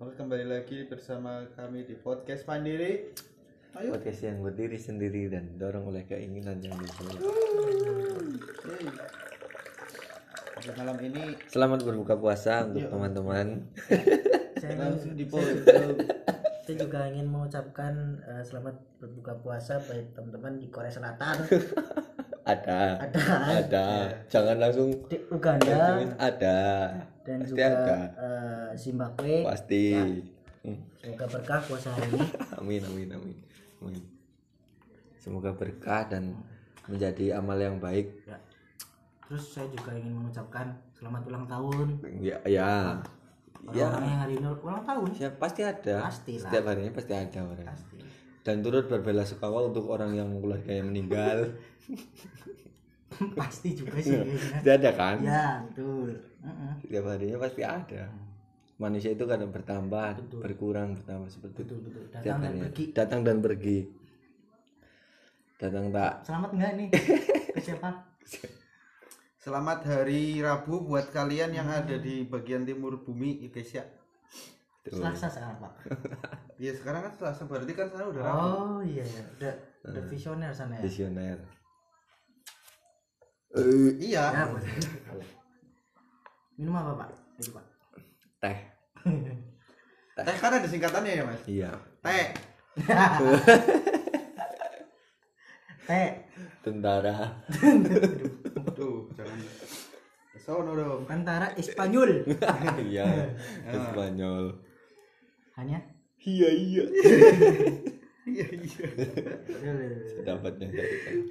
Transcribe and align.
Oke 0.00 0.16
kembali 0.16 0.48
lagi 0.48 0.88
bersama 0.88 1.44
kami 1.52 1.84
di 1.84 1.92
podcast 1.92 2.48
Mandiri. 2.48 3.12
Ayo. 3.76 3.92
podcast 3.92 4.24
yang 4.24 4.40
berdiri 4.40 4.80
sendiri 4.80 5.28
dan 5.28 5.60
dorong 5.60 5.92
oleh 5.92 6.08
keinginan 6.08 6.64
yang. 6.64 6.80
Yeay. 6.80 7.20
Pada 10.56 10.72
malam 10.80 10.96
ini 11.04 11.36
Selamat 11.52 11.84
berbuka 11.84 12.16
puasa 12.16 12.64
untuk 12.64 12.88
teman-teman. 12.88 13.68
saya, 14.56 14.80
langsung 14.88 15.12
di 15.12 15.28
saya 15.28 16.72
juga 16.72 17.04
ingin 17.04 17.28
mengucapkan 17.28 18.16
eh, 18.24 18.40
selamat 18.48 18.80
berbuka 18.96 19.36
puasa 19.44 19.76
bagi 19.84 20.08
teman-teman 20.16 20.56
di 20.56 20.72
Korea 20.72 20.88
Selatan 20.88 21.44
Ada, 22.48 22.80
ada 22.98 23.20
ada. 23.60 23.86
Jangan 24.26 24.56
langsung 24.56 24.88
di 25.04 25.20
Uganda 25.28 26.00
ada. 26.16 26.58
dan 27.20 27.36
Pasti 27.38 27.50
juga 27.50 27.64
ada. 27.68 27.98
eh, 28.16 28.68
Zimbabwe 28.74 29.34
Pasti. 29.44 29.84
Hmm. 30.58 30.80
semoga 30.98 31.26
berkah 31.28 31.60
puasa 31.62 31.88
hari 31.92 32.08
ini 32.10 32.24
Amin, 32.58 32.82
amin, 32.82 33.08
amin. 33.12 33.36
Amin. 33.78 34.02
Semoga 35.14 35.52
berkah 35.52 36.08
dan 36.08 36.34
menjadi 36.84 37.36
amal 37.36 37.54
yang 37.54 37.76
baik. 37.76 38.10
ya. 38.24 38.40
terus 39.20 39.52
saya 39.52 39.68
juga 39.68 39.92
ingin 39.92 40.16
mengucapkan 40.16 40.72
selamat 40.90 41.22
ulang 41.28 41.44
tahun 41.44 41.86
Ya, 42.18 42.40
ya. 42.42 42.96
Ya, 43.68 43.84
orang 43.86 44.08
yang 44.08 44.20
hari 44.24 44.34
ini 44.34 44.48
ulang 44.48 44.80
tahun 44.82 45.08
ya 45.12 45.28
pasti 45.36 45.60
ada. 45.60 46.00
Pastilah. 46.02 46.48
Setiap 46.48 46.64
harinya 46.64 46.92
pasti 46.92 47.12
ada 47.12 47.40
orang. 47.44 47.68
pasti 47.68 47.98
Dan 48.48 48.64
turut 48.64 48.88
berbela-sungkawa 48.88 49.68
untuk 49.68 49.92
orang 49.92 50.16
yang 50.16 50.32
keluarganya 50.40 50.88
meninggal. 50.88 51.52
pasti 53.36 53.76
juga 53.76 54.00
sih 54.00 54.16
kayaknya. 54.16 54.62
Tidak 54.64 54.74
ada 54.80 54.90
kan? 54.96 55.16
ya 55.20 55.60
betul 55.68 56.16
Mm-mm. 56.40 56.72
Setiap 56.80 57.04
harinya 57.12 57.36
pasti 57.44 57.62
ada. 57.66 58.02
Manusia 58.78 59.10
itu 59.10 59.26
kadang 59.26 59.50
bertambah, 59.50 60.22
Betul. 60.22 60.38
berkurang, 60.38 60.94
bertambah 60.96 61.28
seperti 61.28 61.66
itu. 61.66 61.76
betul 61.76 61.78
betul 61.82 62.02
datang 62.14 62.38
dan 62.40 62.52
pergi 62.62 62.84
Datang 62.94 63.20
dan 63.26 63.36
pergi. 63.44 63.78
Datang 65.58 65.84
tak. 65.90 66.12
selamat 66.24 66.50
enggak 66.54 66.72
nih 66.78 66.88
ke 67.54 67.60
siapa 67.60 67.90
Selamat 69.42 69.80
hari 69.84 70.38
Rabu 70.38 70.86
buat 70.86 71.10
kalian 71.10 71.52
yang 71.52 71.68
ada 71.68 71.96
di 71.98 72.22
bagian 72.24 72.62
timur 72.64 73.02
bumi 73.02 73.44
Indonesia. 73.44 73.97
Selasa 74.92 75.26
sekarang 75.28 75.60
pak 75.60 75.72
Ya 76.58 76.74
sekarang 76.74 77.06
kan 77.06 77.14
Selasa 77.14 77.46
berarti 77.46 77.70
kan 77.70 77.86
sana 77.86 78.10
udah 78.10 78.18
Rabu. 78.18 78.42
Oh 78.42 78.82
iya, 78.82 79.06
iya. 79.06 79.22
udah 79.38 79.54
udah 79.94 80.02
visioner 80.10 80.50
sana 80.50 80.74
ya. 80.74 80.82
Visioner. 80.82 81.38
Iya. 84.02 84.24
Ya. 84.34 84.42
Minum 86.58 86.74
apa 86.74 87.06
pak? 87.06 87.08
Itu 87.38 87.54
pak. 87.54 87.62
Teh. 88.42 88.58
Teh 90.26 90.36
kan 90.42 90.58
ada 90.58 90.66
singkatannya 90.66 91.12
ya 91.14 91.22
mas. 91.22 91.38
Iya. 91.46 91.70
Teh. 92.02 92.26
Teh. 95.88 96.08
Tentara. 96.66 97.38
Tuh 98.74 99.06
jangan. 99.14 99.38
Sono 100.42 100.74
dong. 100.74 101.06
Tentara 101.06 101.54
Espanyol. 101.54 102.26
Iya. 102.82 103.38
Spanyol. 103.70 104.66
Hanya. 105.58 105.82
Iya 106.22 106.48
iya. 106.54 106.84
Iya 108.28 108.44
iya. 108.60 108.84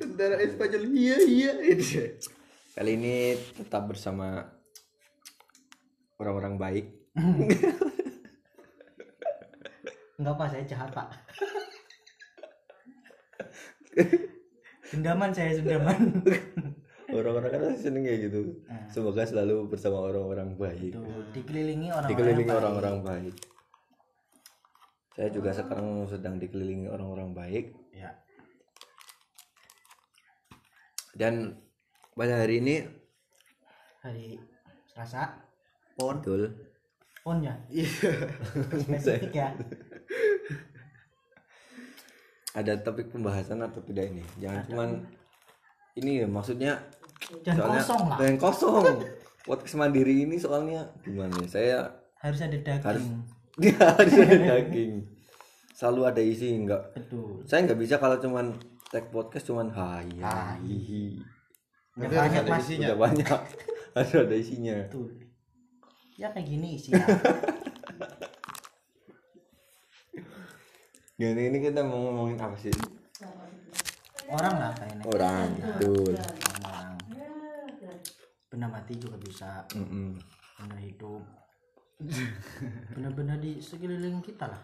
Tentara 0.02 0.42
Espanyol. 0.42 0.89
Iya 0.97 1.17
iya. 1.30 1.53
Kali 2.73 2.98
ini 2.98 3.38
tetap 3.53 3.86
bersama 3.86 4.50
orang-orang 6.17 6.58
baik. 6.58 6.89
Enggak 10.17 10.33
pak, 10.42 10.48
saya 10.50 10.66
jahat 10.66 10.89
pak. 10.89 11.05
Dendaman 14.89 15.30
saya 15.38 15.54
dendaman. 15.61 16.17
Orang-orang 17.14 17.54
kan 17.54 17.77
seneng 17.77 18.09
kayak 18.09 18.26
gitu. 18.26 18.58
Nah. 18.65 18.89
Semoga 18.89 19.21
selalu 19.21 19.70
bersama 19.70 20.02
orang-orang 20.02 20.58
baik. 20.58 20.98
Dikelilingi 21.30 21.94
orang-orang. 21.94 22.09
dikelilingi 22.09 22.49
yang 22.49 22.58
baik. 22.58 22.65
orang-orang 22.65 22.98
baik. 23.05 23.38
Saya 25.17 25.33
juga 25.33 25.50
sekarang 25.50 26.05
sedang 26.05 26.38
dikelilingi 26.38 26.86
orang-orang 26.88 27.33
baik 27.33 27.66
Ya. 27.89 28.14
dan 31.17 31.58
pada 32.14 32.38
hari 32.38 32.61
ini 32.61 32.86
Hari 34.06 34.38
Selasa. 34.86 35.42
Pon. 35.98 36.22
betul 36.22 36.54
Pon 37.26 37.42
ya. 37.42 37.58
Iya. 37.67 37.89
Spesifik 38.86 39.33
ya. 39.33 39.50
ada 42.60 42.77
topik 42.77 43.10
pembahasan 43.10 43.66
atau 43.66 43.82
tidak 43.82 44.14
ini? 44.14 44.22
Jangan 44.38 44.61
cuman 44.70 44.89
ini 45.98 46.22
ya 46.22 46.27
maksudnya 46.30 46.77
Dan 47.42 47.58
kosong 47.58 48.04
lah. 48.08 48.17
Dan 48.22 48.38
kosong. 48.38 48.86
Podcast 49.42 49.73
mandiri 49.73 50.22
ini 50.22 50.38
soalnya 50.38 50.86
gimana 51.02 51.33
ya? 51.42 51.50
Saya 51.50 51.77
Harus 52.22 52.38
ada 52.42 52.54
daging. 52.54 52.86
harus 52.86 53.06
ada 53.58 54.06
daging. 54.38 54.94
Selalu 55.73 56.02
ada 56.06 56.22
isi 56.22 56.54
enggak? 56.54 56.94
Betul. 56.94 57.42
Saya 57.45 57.66
nggak 57.66 57.80
bisa 57.82 57.95
kalau 57.98 58.18
cuman 58.18 58.54
tag 58.90 59.10
podcast 59.10 59.45
cuman 59.50 59.70
hai 59.73 60.10
Hai. 60.22 61.22
Udah 61.98 62.10
banyak 62.10 62.42
ada 62.45 62.52
mas. 62.54 62.62
isinya. 62.66 62.88
Udah 62.94 63.00
banyak. 63.02 63.40
harus 63.98 64.14
ada 64.14 64.36
isinya. 64.38 64.78
Betul. 64.86 65.10
Ya 66.18 66.28
kayak 66.34 66.48
gini 66.50 66.78
isinya. 66.78 67.06
Gini 71.18 71.42
ini 71.50 71.58
kita 71.62 71.82
mau 71.86 72.10
ngomongin 72.10 72.38
apa 72.42 72.58
sih? 72.58 72.74
orang 74.28 74.60
lah 74.60 74.72
kayaknya. 74.76 75.04
Orang, 75.08 75.50
betul. 75.56 76.12
Orang. 76.12 76.94
Benda 78.52 78.68
mati 78.68 78.94
juga 79.00 79.16
bisa. 79.24 79.64
Mm-mm. 79.72 80.20
Benda 80.60 80.78
hidup. 80.84 81.24
Benda-benda 82.93 83.35
di 83.37 83.58
sekeliling 83.58 84.21
kita 84.21 84.45
lah. 84.45 84.61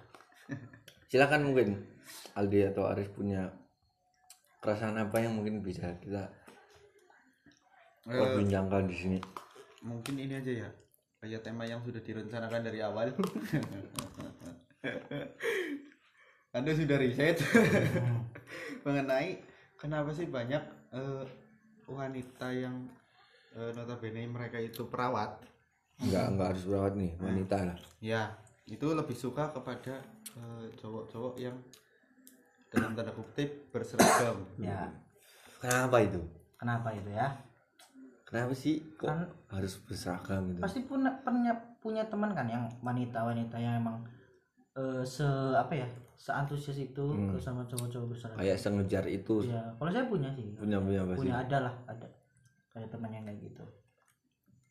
Silakan 1.09 1.49
mungkin 1.49 1.81
Aldi 2.37 2.69
atau 2.69 2.85
Arif 2.85 3.09
punya 3.13 3.49
perasaan 4.61 4.97
apa 4.97 5.17
yang 5.17 5.33
mungkin 5.37 5.61
bisa 5.61 5.93
kita 5.97 6.29
Eh, 8.03 8.19
perbincangkan 8.19 8.83
di 8.83 8.95
sini. 8.99 9.17
mungkin 9.79 10.19
ini 10.19 10.35
aja 10.35 10.67
ya. 10.67 10.69
Kayak 11.23 11.39
tema 11.39 11.63
yang 11.63 11.79
sudah 11.79 12.03
direncanakan 12.03 12.61
dari 12.67 12.83
awal. 12.83 13.15
Anda 16.53 16.71
sudah 16.75 16.99
riset 16.99 17.39
mengenai 18.85 19.39
kenapa 19.79 20.11
sih 20.11 20.27
banyak 20.27 20.59
eh, 20.91 21.23
wanita 21.87 22.47
yang 22.51 22.91
eh, 23.55 23.71
notabene 23.71 24.27
mereka 24.27 24.59
itu 24.59 24.83
perawat 24.85 25.39
Enggak 26.03 26.25
enggak 26.29 26.47
harus 26.49 26.63
berawat 26.65 26.93
nih, 26.95 27.11
wanita 27.17 27.57
lah. 27.63 27.77
ya 27.99 28.21
itu 28.65 28.87
lebih 28.89 29.13
suka 29.13 29.47
kepada 29.49 29.99
eh, 30.33 30.65
cowok-cowok 30.73 31.35
yang 31.37 31.55
dalam 32.69 32.91
tanda 32.91 33.11
kutip 33.11 33.47
berseragam 33.69 34.39
Ya. 34.57 34.87
Kenapa 35.57 35.99
itu? 35.99 36.19
Kenapa 36.55 36.89
itu 36.91 37.07
ya? 37.07 37.27
Kenapa 38.23 38.51
sih 38.51 38.81
kok 38.93 39.07
Kan 39.07 39.23
harus 39.49 39.77
berseragam 39.79 40.49
itu? 40.49 40.59
pasti 40.59 40.79
punya 40.81 41.11
punya 41.21 41.53
punya 41.77 42.03
teman 42.03 42.31
kan 42.31 42.43
yang 42.45 42.63
wanita-wanita 42.79 43.55
yang 43.55 43.77
emang 43.77 44.01
eh, 44.73 45.03
se 45.03 45.23
apa 45.53 45.71
ya 45.73 45.87
seantusias 46.15 46.79
itu 46.81 47.03
Hmm. 47.03 47.35
sama 47.37 47.61
cowok-cowok 47.63 48.07
berseragam. 48.09 48.39
Kayak 48.39 48.57
sengejar 48.57 49.05
itu 49.05 49.43
Ya, 49.43 49.59
kalau 49.75 49.91
saya 49.91 50.07
punya 50.07 50.29
sih. 50.31 50.47
punya 50.53 50.79
punya? 50.79 51.03
Punya 51.13 51.35
ada 51.37 51.57
lah, 51.61 51.73
ada. 51.85 52.07
Kayak 52.69 52.89
teman 52.89 53.11
yang 53.11 53.23
kayak 53.23 53.39
gitu. 53.43 53.63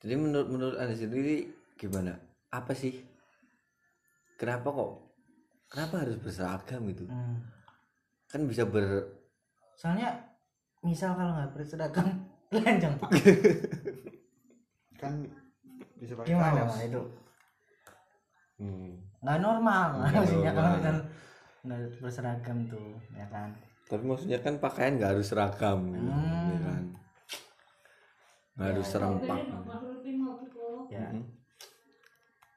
Jadi 0.02 0.14
menurut 0.14 0.48
menurut 0.50 0.76
anda 0.76 0.92
sendiri 0.92 1.46
gimana? 1.78 2.18
Apa 2.50 2.74
sih? 2.74 2.90
Kenapa 4.34 4.68
kok? 4.68 4.90
Kenapa 5.70 6.02
harus 6.02 6.18
berseragam 6.18 6.82
gitu? 6.90 7.06
Hmm. 7.06 7.38
Kan 8.26 8.44
bisa 8.44 8.66
ber 8.66 9.06
Soalnya 9.72 10.10
misal 10.82 11.14
kalau 11.14 11.32
nggak 11.32 11.54
berseragam 11.54 12.06
telanjang 12.50 12.94
pak. 12.98 13.10
kan 14.98 15.12
bisa 15.96 16.12
pakai 16.14 16.28
Gimana 16.28 16.60
kaos 16.62 16.82
itu? 16.82 17.02
hmm. 18.58 18.90
Nggak 19.22 19.38
normal 19.38 19.86
Nggak 19.96 20.12
maksudnya 20.18 20.52
kalau 20.52 20.70
kan 20.78 20.96
nggak 21.62 21.80
berseragam 22.02 22.58
tuh, 22.66 22.90
ya 23.14 23.26
kan? 23.30 23.54
Tapi 23.86 24.02
maksudnya 24.02 24.38
kan 24.38 24.58
pakaian 24.58 24.98
nggak 24.98 25.14
harus 25.14 25.30
seragam 25.30 25.78
gitu, 25.88 26.10
Hmm. 26.10 26.50
ya 26.50 26.58
kan? 26.60 26.82
Nggak 28.52 28.68
harus 28.68 28.86
serempak. 28.86 29.40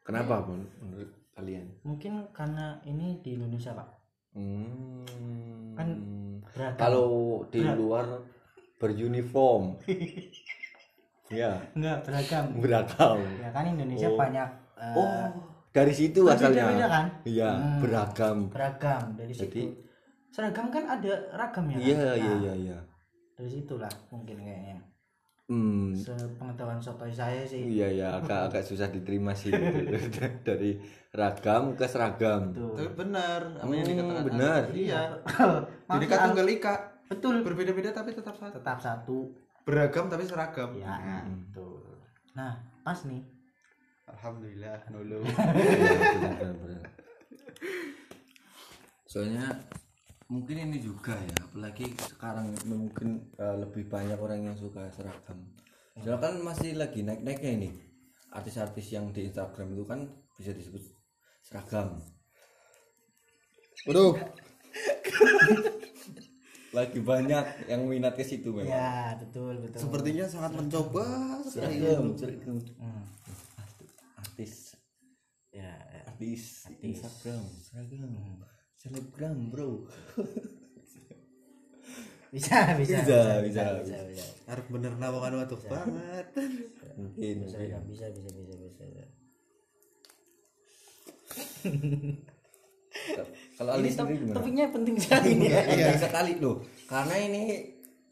Kenapa 0.06 0.40
pun 0.40 0.62
menurut 0.80 1.10
kalian? 1.32 1.66
Mungkin 1.82 2.30
karena 2.30 2.78
ini 2.84 3.18
di 3.20 3.34
Indonesia 3.34 3.74
pak. 3.74 3.88
Hmm. 4.32 5.02
Kan 5.74 5.88
beragam. 6.46 6.78
kalau 6.78 7.08
di 7.50 7.60
Berat. 7.60 7.76
luar 7.76 8.06
beruniform 8.78 9.76
ya 11.34 11.58
enggak 11.74 12.06
beragam 12.06 12.46
beragam 12.56 13.18
ya 13.36 13.50
kan 13.50 13.66
Indonesia 13.66 14.08
Oh. 14.08 14.16
banyak 14.16 14.50
eh, 14.78 14.94
oh 14.94 15.12
dari 15.70 15.92
situ 15.92 16.24
kan 16.24 16.38
asalnya 16.38 16.64
beda-beda 16.70 16.88
kan? 16.88 17.06
iya 17.26 17.50
Hmm. 17.52 17.80
beragam 17.82 18.38
beragam 18.48 19.02
dari 19.16 19.34
situ 19.34 19.44
Jadi- 19.50 19.74
seragam 20.30 20.68
kan 20.70 20.84
ada 20.86 21.14
ragamnya 21.34 21.76
kan? 21.76 21.84
iya 21.84 21.96
Nah, 21.98 22.16
iya 22.16 22.34
iya 22.38 22.54
iya 22.56 22.78
dari 23.34 23.50
situlah 23.50 23.92
mungkin 24.08 24.38
kayaknya 24.38 24.78
hmm 25.46 25.94
sepengetahuan 25.94 26.82
sotoy 26.82 27.08
saya 27.08 27.46
sih 27.46 27.62
iya 27.70 27.86
iya 27.88 28.08
agak 28.14 28.50
agak 28.50 28.64
susah 28.64 28.90
diterima 28.90 29.30
sih 29.32 29.54
dari 30.48 30.82
ragam 31.12 31.78
ke 31.78 31.86
seragam 31.86 32.50
Tuh. 32.50 32.74
Tapi 32.74 32.90
benar 32.98 33.54
apa 33.56 33.70
yang 33.70 33.86
Hmm, 33.86 33.94
dikatakan 33.94 34.24
benar. 34.26 34.62
Iya. 34.74 35.02
Kan 35.86 36.02
Al- 36.02 36.26
tunggal 36.28 36.50
ika. 36.50 36.76
betul 37.06 37.46
Berbeda-beda 37.46 37.94
tapi 37.94 38.12
tetap 38.12 38.34
satu. 38.34 38.58
tetap 38.58 38.78
satu 38.80 39.18
Beragam 39.62 40.10
tapi 40.10 40.26
seragam. 40.26 40.74
ya 40.74 40.90
Hmm. 40.90 41.46
betul 41.46 41.82
nah 42.34 42.54
pas 42.82 42.98
nih 43.06 43.22
Alhamdulillah. 44.06 44.78
Nulu. 44.94 45.22
Iya, 45.26 46.50
soalnya 49.06 49.46
mungkin 50.26 50.58
ini 50.58 50.82
juga 50.82 51.14
ya 51.14 51.38
apalagi 51.46 51.94
sekarang 52.02 52.50
mungkin 52.66 53.30
eh, 53.38 53.56
lebih 53.62 53.86
banyak 53.86 54.18
orang 54.18 54.50
yang 54.52 54.58
suka 54.58 54.90
seragam. 54.90 55.38
Soalnya 55.96 56.20
kan 56.20 56.34
masih 56.44 56.76
lagi 56.76 57.06
naik-naiknya 57.06 57.52
ini. 57.56 57.70
Artis-artis 58.36 58.92
yang 58.92 59.16
di 59.16 59.32
Instagram 59.32 59.72
itu 59.72 59.88
kan 59.88 60.12
bisa 60.36 60.52
disebut 60.52 60.84
seragam. 61.40 62.02
Waduh. 63.88 64.18
lagi 66.76 67.00
banyak 67.00 67.72
yang 67.72 67.88
minat 67.88 68.20
ke 68.20 68.28
situ 68.28 68.52
memang 68.52 68.68
ya 68.68 69.16
betul 69.16 69.56
betul. 69.64 69.80
Sepertinya 69.80 70.28
sangat 70.28 70.52
mencoba 70.60 71.40
sekali. 71.48 71.80
seragam 71.80 72.06
seragam 72.20 72.58
Hmm. 72.76 73.04
artis. 74.20 74.76
Ya, 75.56 75.72
ya. 75.72 76.02
artis. 76.12 76.68
Instagram 76.84 77.48
seragam 77.64 78.12
selebgram 78.86 79.50
bro. 79.50 79.70
Bisa 82.30 82.76
bisa 82.76 83.00
Bisa, 83.00 83.40
bisa 83.40 83.40
bisa, 83.40 83.64
bisa, 83.80 83.98
bisa. 84.12 84.26
Harus 84.44 84.66
bener 84.68 84.92
nawakan 84.94 85.40
waktu 85.40 85.56
banget. 85.66 86.26
mungkin 87.00 87.36
mungkin. 87.40 87.48
Seragam, 87.48 87.82
bisa 87.88 88.12
bisa 88.12 88.28
bisa 88.28 88.54
bisa. 88.60 89.06
Kalau 93.56 93.72
ini 93.78 93.88
top- 93.88 94.04
sendiri 94.04 94.20
gimana? 94.20 94.36
topiknya 94.36 94.66
penting 94.68 94.96
sekali 95.00 95.30
nih 95.34 95.48
ya. 95.48 95.62
Penting 95.64 96.00
sekali 96.02 96.32
loh. 96.38 96.56
Karena 96.86 97.16
ini 97.18 97.44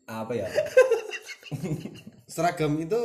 apa 0.05 0.31
ya? 0.33 0.47
Seragam 2.25 2.79
itu 2.79 3.01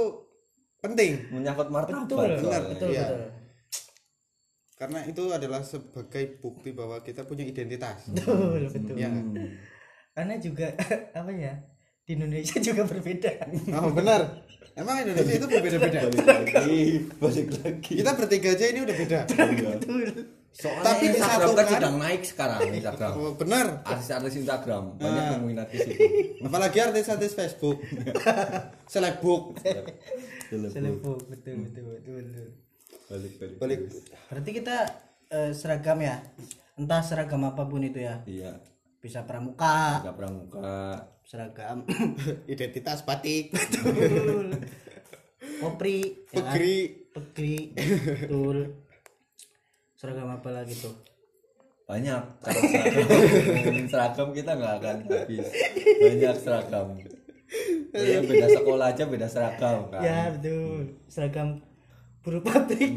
penting. 0.79 1.35
Menyangkut 1.35 1.67
martabat 1.69 2.07
betul 2.07 2.55
betul 2.71 2.89
Iya. 2.89 3.05
betul 3.11 3.21
karena 4.79 5.03
itu 5.03 5.27
adalah 5.29 5.61
sebagai 5.61 6.39
bukti 6.39 6.71
bahwa 6.71 7.03
kita 7.03 7.23
punya 7.23 7.43
identitas. 7.43 8.07
betul 8.09 8.63
betul 8.65 8.95
Iya 8.95 9.09
nggak? 9.09 9.27
Hmm. 9.27 9.51
karena 10.13 10.35
juga 10.39 10.67
apa 11.19 11.31
ya 11.31 11.55
di 12.03 12.15
Indonesia 12.15 12.57
juga 12.65 12.83
berbeda 12.85 13.31
Oh 13.77 13.91
benar. 13.91 14.47
Emang 14.73 15.03
Indonesia 15.03 15.35
itu 15.35 15.47
berbeda-beda. 15.47 16.01
balik 16.09 16.55
lagi 16.55 16.83
balik 17.13 17.49
lagi 17.57 17.93
Kita 17.99 18.11
bertiga 18.15 18.49
aja 18.49 18.65
ini 18.65 18.81
udah 18.81 18.97
beda. 18.97 19.21
soalnya 20.51 20.85
Tapi 20.85 21.05
Instagram 21.09 21.27
kan 21.29 21.51
disatukan- 21.53 21.75
sedang 21.75 21.97
naik 21.99 22.23
sekarang 22.25 22.61
Instagram 22.73 23.13
Oh, 23.13 23.33
benar. 23.35 23.67
artis-artis 23.85 24.35
Instagram 24.39 24.85
banyak 24.97 25.19
Ah. 25.21 25.31
yang 25.35 25.45
minat 25.45 25.69
di 25.69 25.77
situ 25.77 25.99
Apalagi 26.41 26.79
artis-artis 26.81 27.33
Facebook. 27.33 27.79
Selebbook. 28.87 29.59
Selebuk 30.49 31.19
betul 31.29 31.55
betul 31.61 31.83
betul 31.93 32.15
betul 32.17 32.47
balik 33.09 33.33
balik 33.37 33.57
Balik. 33.57 33.81
berarti 34.29 34.51
kita 34.53 34.77
eh, 35.29 35.51
seragam 35.51 35.99
ya? 35.99 36.21
Entah 36.77 37.01
seragam 37.01 37.43
apa 37.43 37.65
pun 37.65 37.81
itu 37.81 37.99
ya? 37.99 38.23
Iya. 38.23 38.61
Bisa 38.99 39.25
pramuka. 39.25 40.05
Nggak 40.05 40.17
pramuka. 40.17 40.71
Seragam 41.25 41.83
Identitas 42.53 43.03
batik. 43.03 43.51
kopri 45.59 46.23
ya 46.31 46.41
kan? 46.41 46.55
Pegri. 46.55 46.79
pegri 47.11 47.57
betul. 47.75 48.57
Seragam 49.95 50.29
apa 50.31 50.49
lagi 50.53 50.75
tuh? 50.75 50.95
Banyak. 51.85 52.23
Kalau 52.39 52.61
seragam 52.63 53.09
ngomongin 53.57 53.87
seragam 53.89 54.29
kita 54.31 54.51
nggak 54.55 54.75
akan 54.79 54.97
habis. 55.09 55.47
Banyak 55.99 56.35
seragam. 56.39 56.87
Soalnya 57.89 58.21
beda 58.23 58.47
sekolah 58.53 58.87
aja 58.93 59.05
beda 59.09 59.27
seragam 59.27 59.89
kan? 59.89 60.01
Ya 60.05 60.31
betul. 60.31 60.95
Seragam 61.09 61.59
buruh 62.29 62.43
pabrik 62.43 62.93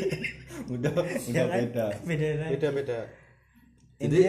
udah 0.72 0.92
Ya 1.28 1.44
udah 1.44 1.44
kan? 1.44 1.58
beda 1.60 1.86
beda 2.02 2.28
lagi 2.32 2.52
Beda-beda. 2.56 2.98
jadi 3.98 4.20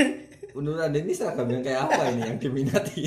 menurut 0.54 0.78
anda 0.80 0.96
ini 0.96 1.10
seragam 1.10 1.48
yang 1.48 1.60
kayak 1.60 1.80
apa 1.84 2.02
ini 2.08 2.20
yang 2.24 2.38
diminati 2.38 3.02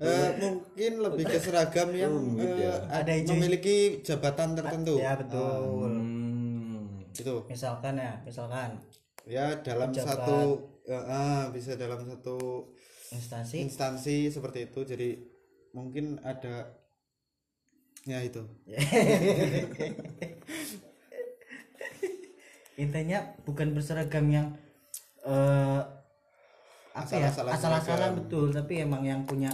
Eh, 0.00 0.30
mungkin 0.40 0.92
lebih 0.98 1.28
ke 1.28 1.36
seragam 1.36 1.92
yang 1.92 2.08
Rumit 2.08 2.40
eh, 2.42 2.64
ya. 2.64 2.72
Ada 2.90 3.12
hijau- 3.12 3.36
memiliki 3.36 3.76
jabatan 4.00 4.56
tertentu. 4.56 4.96
ya 4.96 5.12
betul 5.14 5.92
Hmm. 5.92 7.04
Itu. 7.12 7.44
misalkan 7.44 7.94
ya 7.94 8.16
misalkan 8.22 8.80
Ya 9.28 9.60
dalam 9.60 9.92
Pejabat. 9.92 10.08
satu 10.16 10.36
ah, 10.88 11.52
bisa 11.52 11.76
dalam 11.76 12.00
satu 12.02 12.72
instansi 13.12 13.60
instansi 13.60 14.16
seperti 14.26 14.66
itu. 14.66 14.80
Jadi 14.82 15.20
mungkin 15.70 16.16
ada 16.20 16.72
ya 18.04 18.18
itu. 18.24 18.42
intinya 22.80 23.20
bukan 23.44 23.76
berseragam 23.76 24.24
yang 24.32 24.56
eh 25.20 25.80
apa 26.96 27.12
ya 27.12 27.28
Asal-asalan 27.28 28.24
betul. 28.24 28.48
Tapi 28.52 28.84
emang 28.84 29.04
yang 29.04 29.24
punya 29.28 29.52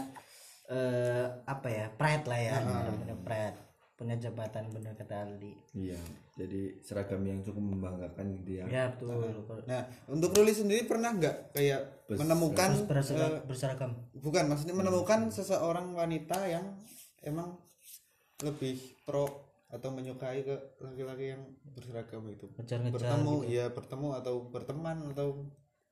eh 0.66 1.26
apa 1.46 1.69
ya 1.70 1.87
pride 1.94 2.26
lah 2.26 2.40
ya 2.40 2.62
punya 2.94 3.16
pride. 3.22 3.58
Punya 3.96 4.14
jabatan 4.20 4.69
bener 4.70 4.92
kata 4.94 5.25
Aldi. 5.26 5.52
Iya 5.75 5.99
jadi 6.37 6.84
seragam 6.84 7.25
yang 7.25 7.40
cukup 7.40 7.64
membanggakan 7.64 8.37
gitu 8.37 8.60
ya. 8.60 8.64
Ya 8.69 8.84
betul. 8.92 9.08
Kalau 9.08 9.64
Nah, 9.64 9.82
untuk 10.04 10.37
Ruli 10.37 10.52
sendiri 10.52 10.84
pernah 10.84 11.16
nggak 11.16 11.56
kayak 11.56 12.04
menemukan 12.12 12.84
berseragam, 12.84 13.40
berseragam. 13.49 13.90
bukan 14.20 14.44
maksudnya 14.52 14.76
menemukan 14.76 15.32
seseorang 15.32 15.96
wanita 15.96 16.44
yang 16.44 16.76
emang 17.25 17.56
lebih 18.44 18.77
pro 19.06 19.25
atau 19.67 19.91
menyukai 19.91 20.47
ke 20.47 20.55
laki-laki 20.78 21.35
yang 21.35 21.43
berseragam 21.75 22.23
itu 22.31 22.47
ngejar-ngejar 22.55 22.95
bertemu 22.95 23.35
gitu. 23.43 23.55
ya 23.59 23.64
bertemu 23.73 24.09
atau 24.14 24.35
berteman 24.52 24.97
atau 25.12 25.28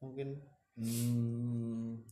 mungkin 0.00 0.38
Hmm. 0.74 2.02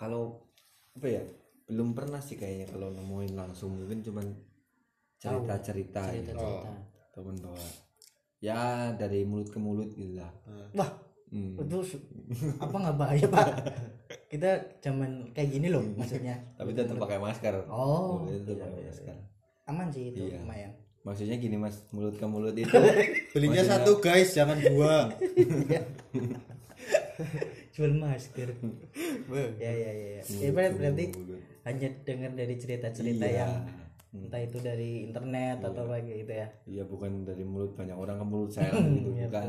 Kalau 0.00 0.48
apa 0.96 1.06
ya? 1.08 1.20
Belum 1.68 1.92
pernah 1.92 2.24
sih 2.24 2.40
kayaknya 2.40 2.72
kalau 2.72 2.88
nemuin 2.88 3.36
langsung 3.36 3.76
mungkin 3.76 4.00
cuman 4.00 4.26
cerita-cerita 5.20 6.02
ya. 6.08 6.24
cerita-cerita 6.24 6.72
Temen 7.12 7.36
bawa 7.38 7.60
ya 8.42 8.90
dari 8.98 9.22
mulut 9.22 9.54
ke 9.54 9.58
mulut 9.62 9.94
gitu 9.94 10.18
lah. 10.18 10.32
wah 10.74 10.90
Hmm. 11.32 11.56
itu 11.56 11.78
apa 12.64 12.76
nggak 12.76 12.96
bahaya 12.96 13.24
pak? 13.26 13.46
Kita 14.28 14.50
zaman 14.78 15.32
kayak 15.32 15.48
gini 15.50 15.68
loh 15.68 15.80
maksudnya. 15.98 16.36
Tapi 16.54 16.70
tetap 16.72 16.94
pakai 16.94 17.16
masker. 17.16 17.64
oh 17.66 18.28
tetap 18.28 18.52
iya, 18.52 18.64
pakai 18.68 18.78
iya, 18.78 18.90
masker. 18.92 19.16
aman 19.64 19.86
sih 19.88 20.12
itu 20.12 20.28
Iya. 20.28 20.38
lumayan. 20.38 20.72
Maksudnya 21.02 21.34
gini 21.34 21.56
mas, 21.56 21.82
mulut 21.90 22.14
ke 22.14 22.22
mulut 22.24 22.52
itu 22.52 22.68
belinya 23.34 23.58
Maksudnya- 23.58 23.80
satu 23.80 23.92
guys 23.98 24.30
jangan 24.30 24.60
dua. 24.60 25.10
Jual 27.72 27.92
masker. 27.94 28.48
Ya 29.58 29.72
ya 29.72 29.90
ya 29.90 30.10
ya, 30.18 30.22
ya 30.22 30.50
berarti, 30.52 31.04
hanya 31.64 31.88
dengar 32.04 32.30
dari 32.34 32.54
cerita-cerita 32.54 33.24
Iya. 33.24 33.46
Yang 34.12 34.28
entah 34.28 34.44
itu 34.44 34.60
dari 34.60 35.08
internet 35.08 35.64
atau 35.64 35.88
apa 35.88 36.04
gitu 36.04 36.28
ya. 36.28 36.48
Iya 36.68 36.84
bukan 36.84 37.24
dari 37.24 37.48
mulut 37.48 37.72
banyak 37.72 37.96
orang 37.96 38.20
ke 38.20 38.26
mulut 38.28 38.52
saya 38.52 38.68
gitu. 38.76 39.08
Iya, 39.16 39.26
bukan. 39.32 39.44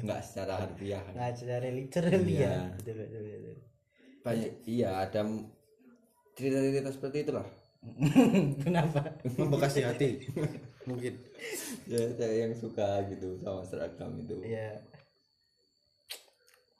nggak 0.00 0.20
secara 0.24 0.54
harfiah. 0.64 1.04
Nggak 1.12 1.32
secara 1.36 1.66
literally 1.68 2.34
Iya. 2.40 2.48
ya 2.48 2.56
betul, 2.72 2.94
betul, 3.04 3.20
betul. 3.20 3.56
banyak 4.24 4.52
iya 4.64 4.88
ada 5.04 5.20
cerita-cerita 6.34 6.90
seperti 6.90 7.18
itulah. 7.28 7.46
Kenapa? 8.64 9.00
Membekas 9.38 9.72
di 9.76 9.82
hati. 9.84 10.10
Mungkin. 10.88 11.14
Ya 11.88 12.04
saya 12.12 12.44
yang 12.44 12.52
suka 12.52 13.00
gitu 13.08 13.40
sama 13.40 13.64
seragam 13.64 14.12
itu. 14.20 14.36
Ya 14.44 14.76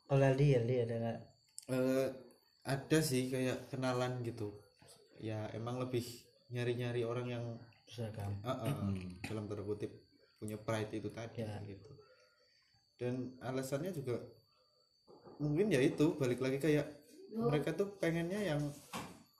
kalau 0.04 0.25
Aldi 0.25 0.56
Aldi 0.56 0.76
ada 0.85 0.94
nggak? 1.00 1.18
Eh, 1.68 2.08
ada 2.64 2.99
sih 3.00 3.28
kayak 3.28 3.68
kenalan 3.68 4.20
gitu. 4.25 4.52
Ya 5.20 5.49
emang 5.52 5.80
lebih 5.80 6.04
nyari-nyari 6.49 7.05
orang 7.05 7.26
yang 7.28 7.45
seragam 7.88 8.33
ah, 8.45 8.64
ah, 8.64 8.93
dalam 9.25 9.49
tanda 9.49 9.64
kutip 9.64 9.93
punya 10.38 10.57
pride 10.57 10.93
itu 10.93 11.09
tadi 11.11 11.43
Ya. 11.45 11.59
gitu. 11.64 11.90
Dan 12.99 13.37
alasannya 13.40 13.95
juga 13.95 14.19
mungkin 15.38 15.71
ya 15.71 15.78
itu 15.78 16.19
balik 16.19 16.43
lagi 16.43 16.59
kayak 16.59 16.87
mereka 17.35 17.71
tuh 17.75 17.95
pengennya 18.00 18.43
yang 18.43 18.61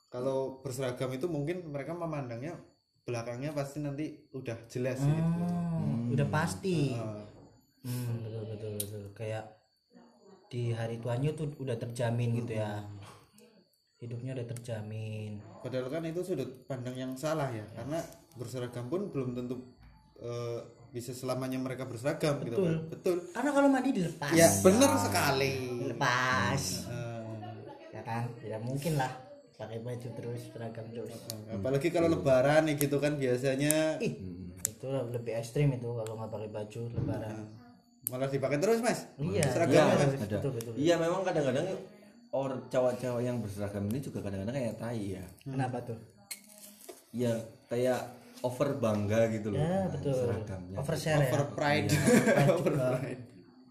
kalau 0.07 0.63
berseragam 0.63 1.11
itu 1.11 1.27
mungkin 1.27 1.67
mereka 1.69 1.91
memandangnya 1.93 2.55
belakangnya 3.03 3.51
pasti 3.51 3.81
nanti 3.81 4.29
udah 4.31 4.57
jelas 4.69 5.01
gitu. 5.01 5.41
Hmm, 5.41 6.13
udah 6.13 6.27
pasti. 6.29 6.93
Ah, 6.95 7.25
hmm, 7.83 8.15
betul 8.23 8.43
betul 8.47 8.71
betul. 8.79 9.03
Kayak 9.17 9.45
di 10.49 10.73
hari 10.73 10.97
tuanya 10.97 11.29
tuh 11.37 11.53
udah 11.61 11.77
terjamin 11.77 12.41
gitu 12.41 12.57
ya 12.57 12.81
hidupnya 13.99 14.31
udah 14.31 14.47
terjamin. 14.55 15.43
Padahal 15.59 15.87
kan 15.91 16.03
itu 16.07 16.23
sudut 16.23 16.49
pandang 16.65 16.95
yang 16.95 17.11
salah 17.19 17.51
ya 17.51 17.67
karena 17.75 17.99
berseragam 18.39 18.87
pun 18.87 19.11
belum 19.11 19.35
tentu 19.35 19.59
eh, 20.23 20.59
bisa 20.89 21.11
selamanya 21.11 21.59
mereka 21.59 21.85
berseragam 21.85 22.39
gitu 22.41 22.63
kan. 22.63 22.79
Betul. 22.87 23.15
Karena 23.35 23.51
kalau 23.51 23.67
mandi 23.67 23.91
dilepas. 23.91 24.31
Ya 24.31 24.47
benar 24.63 24.95
sekali. 25.03 25.53
Dilepas. 25.83 26.61
Eh, 26.87 27.23
ya 27.91 28.01
kan? 28.01 28.31
Tidak 28.39 28.61
mungkin 28.63 28.95
lah. 28.95 29.11
Pakai 29.59 29.83
baju 29.83 30.07
terus 30.15 30.41
seragam 30.55 30.87
terus. 30.87 31.11
Apalagi 31.51 31.91
kalau 31.91 32.07
lebaran 32.07 32.71
nih 32.71 32.79
gitu 32.79 33.03
kan 33.03 33.19
biasanya. 33.19 33.99
Ih 33.99 34.39
itu 34.79 34.87
lebih 34.87 35.35
ekstrim 35.35 35.75
itu 35.75 35.91
kalau 35.91 36.15
nggak 36.15 36.31
pakai 36.31 36.49
baju 36.55 36.81
lebaran. 36.95 37.35
Malah 38.07 38.31
dipakai 38.31 38.57
terus 38.63 38.79
mas? 38.79 39.11
Iya. 39.19 39.43
Seragamnya 39.51 39.83
iya, 39.83 39.99
mas? 39.99 40.11
ada 40.15 40.37
betul 40.39 40.51
betul. 40.55 40.73
Iya 40.79 40.95
memang 40.95 41.21
kadang-kadang 41.27 41.67
or 42.29 42.69
cowok-cowok 42.69 43.21
yang 43.25 43.41
berseragam 43.41 43.89
ini 43.89 43.99
juga 44.01 44.21
kadang-kadang 44.21 44.55
kayak 44.55 44.77
tai 44.77 45.17
ya. 45.17 45.25
Kenapa 45.41 45.81
tuh? 45.81 45.97
Ya 47.09 47.33
kayak 47.65 48.05
over 48.45 48.77
bangga 48.77 49.33
gitu 49.33 49.53
loh. 49.53 49.59
Ya 49.59 49.89
betul. 49.89 50.13
seragamnya. 50.13 50.77
Overshare 50.77 51.19
ya? 51.19 51.29
Over 51.33 51.43
pride. 51.57 51.89
Over 52.55 52.73
pride. 53.01 53.23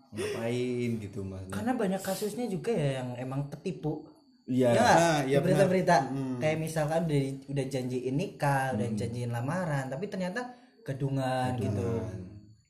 Ngapain 0.09 0.91
gitu 1.05 1.21
maksudnya? 1.23 1.55
Karena 1.55 1.73
banyak 1.77 2.03
kasusnya 2.03 2.47
juga 2.49 2.73
ya 2.73 3.05
yang 3.05 3.09
emang 3.21 3.47
ketipu. 3.53 4.09
Iya. 4.49 4.73
Ya? 4.73 4.81
Nah, 4.81 5.21
iya 5.29 5.39
berita-berita. 5.45 5.97
kayak 6.41 6.57
misalkan 6.57 7.05
udah 7.05 7.21
udah 7.53 7.65
janjiin 7.69 8.17
nikah 8.17 8.73
udah 8.73 8.89
janjiin 8.97 9.29
lamaran 9.29 9.93
tapi 9.93 10.09
ternyata 10.09 10.57
kedungan, 10.81 11.53
gitu. 11.61 12.01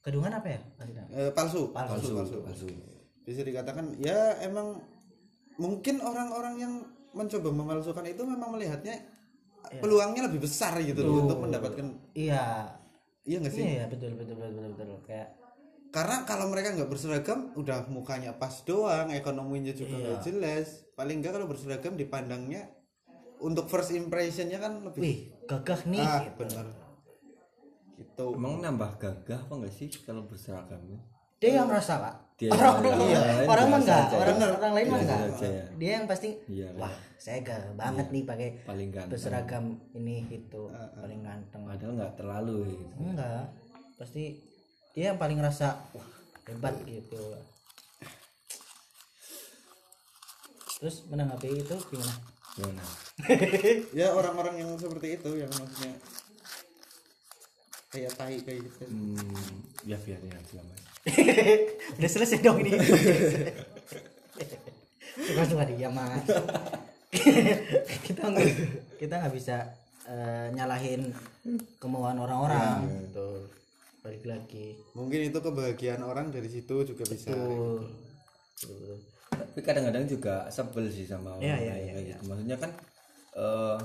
Kedungan. 0.03 0.35
Apa 0.35 0.49
ya 0.51 0.61
Eh, 1.15 1.31
palsu. 1.33 1.71
Palsu 1.71 2.11
palsu. 2.13 2.37
Palsu. 2.43 2.67
Bisa 3.23 3.47
dikatakan 3.47 3.95
ya 4.03 4.35
emang 4.43 4.83
mungkin 5.59 5.99
orang-orang 6.01 6.55
yang 6.63 6.75
mencoba 7.13 7.51
memalsukan 7.51 8.07
itu 8.07 8.23
memang 8.23 8.55
melihatnya 8.55 8.95
peluangnya 9.83 10.31
lebih 10.31 10.47
besar 10.47 10.79
gitu 10.81 11.03
loh 11.05 11.27
untuk 11.27 11.45
mendapatkan 11.45 11.87
iya. 12.15 12.73
Iya 13.29 13.45
nggak 13.45 13.53
sih? 13.53 13.61
Iya 13.61 13.85
betul 13.93 14.17
betul 14.17 14.41
betul 14.41 14.57
betul, 14.57 14.73
betul. 14.73 14.99
kayak 15.05 15.37
karena 15.93 16.25
kalau 16.25 16.49
mereka 16.49 16.73
nggak 16.73 16.89
berseragam 16.89 17.53
udah 17.61 17.85
mukanya 17.93 18.33
pas 18.41 18.65
doang 18.65 19.13
ekonominya 19.13 19.77
juga 19.77 20.01
nggak 20.01 20.19
jelas. 20.25 20.89
Paling 20.97 21.21
nggak 21.21 21.37
kalau 21.37 21.45
berseragam 21.45 21.93
dipandangnya 21.93 22.73
untuk 23.45 23.69
first 23.69 23.93
impressionnya 23.93 24.57
kan 24.57 24.81
lebih 24.81 25.01
wih 25.05 25.19
gagah 25.45 25.81
nih 25.93 26.01
ah 26.01 26.25
gitu. 26.25 26.41
benar 26.41 26.67
gitu. 28.01 28.27
Emang 28.33 28.65
nambah 28.65 28.91
gagah 28.97 29.41
apa 29.45 29.55
enggak 29.61 29.75
sih 29.77 29.93
kalau 30.09 30.25
berseragam? 30.25 30.81
Dia 31.37 31.61
yang 31.61 31.69
merasa 31.69 32.01
pak 32.01 32.28
Dia 32.39 32.49
orang 32.49 32.79
yang- 32.81 33.03
iya, 33.03 33.19
orang 33.19 33.39
orang 33.45 33.67
mah 33.67 33.81
enggak 33.81 34.05
orang 34.13 34.27
Bener. 34.33 34.51
orang 34.55 34.73
lain 34.73 34.87
mah 34.87 35.01
enggak 35.01 35.21
aja 35.27 35.49
ya. 35.49 35.65
dia 35.75 35.91
yang 35.93 36.07
pasti 36.07 36.29
Iya, 36.47 36.69
wah 36.73 36.95
saya 37.17 37.39
gagah 37.41 37.75
banget 37.75 38.07
nih 38.09 38.23
pakai 38.23 38.49
paling 38.63 38.89
ganteng. 38.89 39.11
berseragam 39.11 39.65
ini 39.93 40.17
gitu 40.25 40.71
paling 40.71 41.21
ganteng. 41.21 41.63
Padahal 41.63 41.93
nggak 41.95 42.15
terlalu 42.15 42.57
gitu. 42.73 42.95
enggak 43.01 43.43
pasti 43.97 44.39
dia 44.93 45.11
yang 45.11 45.19
paling 45.19 45.35
ngerasa 45.35 45.67
wah 45.93 46.09
hebat 46.45 46.75
gitu. 46.85 47.23
Terus 50.79 50.97
menanggapi 51.05 51.59
itu 51.59 51.75
gimana? 51.85 52.15
Gimana? 52.55 52.85
Ya 53.99 54.15
orang-orang 54.15 54.55
yang 54.57 54.71
seperti 54.75 55.19
itu 55.19 55.31
yang 55.37 55.51
maksudnya 55.51 55.91
kayak 57.91 58.15
tai 58.15 58.39
kayak 58.39 58.63
gitu. 58.63 58.87
Hmm, 58.87 59.59
ya 59.83 59.99
biarin 59.99 60.31
aja. 60.31 60.63
mas 60.63 60.83
udah 61.99 62.11
selesai 62.11 62.39
dong 62.41 62.61
ini. 62.63 62.77
Suka 65.19 65.43
suka 65.45 65.65
dia 65.67 65.89
mas 65.91 66.25
kita 68.07 68.23
nggak 68.29 68.47
kita 69.01 69.15
nggak 69.19 69.35
bisa 69.35 69.57
eh, 70.07 70.47
nyalahin 70.55 71.11
kemauan 71.81 72.21
orang-orang. 72.21 72.85
Gitu 73.09 73.59
balik 73.99 74.25
lagi. 74.25 74.73
Mungkin 74.97 75.21
itu 75.29 75.39
kebahagiaan 75.43 76.01
orang 76.01 76.33
dari 76.33 76.49
situ 76.49 76.81
juga 76.87 77.05
bisa. 77.05 77.29
Betul. 77.29 77.93
Betul. 78.59 78.97
tapi 79.29 79.61
kadang-kadang 79.63 80.09
juga 80.09 80.49
sebel 80.51 80.91
sih 80.91 81.07
sama 81.07 81.37
orang 81.39 81.47
Iya, 81.47 81.57
iya, 81.63 81.75
kayak 81.79 81.85
iya, 81.85 82.17
gitu. 82.19 82.23
maksudnya 82.27 82.57
kan 82.59 82.71
eh 83.39 83.79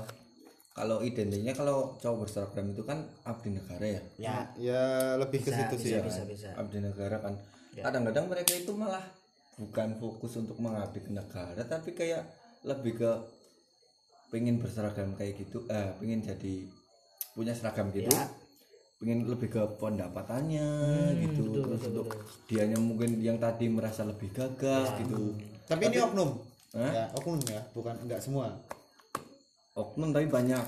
kalau 0.74 0.98
identiknya 1.06 1.54
kalau 1.54 1.94
cowok 2.02 2.26
berseragam 2.26 2.74
itu 2.74 2.82
kan 2.82 3.06
abdi 3.22 3.54
negara 3.54 3.86
ya? 3.86 4.02
Ya. 4.18 4.36
Ya 4.58 4.82
lebih 5.22 5.46
ke 5.46 5.54
situ 5.54 5.74
sih. 5.78 5.94
bisa 5.94 5.96
ya 5.96 6.00
bisa 6.02 6.22
bisa. 6.26 6.48
Abdi 6.58 6.82
negara 6.82 7.22
kan. 7.22 7.38
Kadang-kadang 7.78 8.26
mereka 8.26 8.58
itu 8.58 8.74
malah 8.74 9.06
bukan 9.54 9.94
fokus 10.02 10.34
untuk 10.34 10.58
mengabdi 10.58 10.98
ke 10.98 11.14
negara 11.14 11.62
tapi 11.62 11.94
kayak 11.94 12.26
lebih 12.66 12.98
ke 12.98 13.10
pengen 14.34 14.58
berseragam 14.58 15.14
kayak 15.14 15.38
gitu 15.46 15.62
eh 15.70 15.94
pengen 16.02 16.26
jadi 16.26 16.66
punya 17.38 17.54
seragam 17.54 17.94
gitu. 17.94 18.10
Ya. 18.10 18.26
pengen 18.94 19.26
lebih 19.26 19.52
ke 19.52 19.62
pendapatannya 19.78 20.70
gitu. 21.18 21.60
terus 21.60 21.82
untuk 21.92 22.08
dianya 22.50 22.78
mungkin 22.78 23.20
yang 23.20 23.36
tadi 23.38 23.70
merasa 23.70 24.02
lebih 24.02 24.32
gagah 24.34 24.96
gitu. 24.98 25.38
Tapi 25.70 25.82
ini 25.86 25.98
oknum. 26.02 26.30
Hah? 26.74 26.90
ya 26.90 27.04
oknum 27.14 27.38
ya 27.46 27.62
bukan 27.70 27.94
enggak 28.02 28.18
semua 28.18 28.50
oknum 29.74 30.10
tapi 30.10 30.26
banyak. 30.26 30.64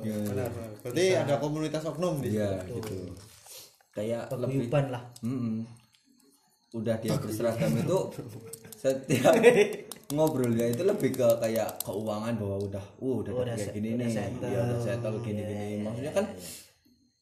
Ya, 0.00 0.16
benar 0.22 0.48
benar. 0.48 0.70
berarti 0.80 1.04
ada 1.12 1.34
komunitas 1.36 1.82
oknum 1.84 2.22
di 2.22 2.34
iya 2.34 2.62
gitu. 2.64 3.10
Kayak 3.90 4.30
lebih 4.32 4.70
lah. 4.70 5.02
Mm-mm. 5.20 5.66
udah 6.70 6.94
dia 7.02 7.18
berseragam 7.18 7.74
itu 7.74 7.98
setiap 8.78 9.34
ngobrolnya 10.10 10.70
itu 10.70 10.82
lebih 10.86 11.10
ke 11.12 11.26
kayak 11.42 11.70
keuangan 11.82 12.34
bahwa 12.38 12.56
udah 12.62 12.84
uh 12.98 13.14
udah, 13.22 13.32
Udah 13.34 13.54
kayak 13.54 13.74
gini 13.74 13.88
udah 13.94 14.06
nih. 14.06 14.14
settle. 14.14 14.46
ya 14.46 14.58
udah 14.62 14.78
settle 14.78 15.16
gini 15.20 15.42
gini 15.42 15.66
maksudnya 15.82 16.12
kan 16.14 16.26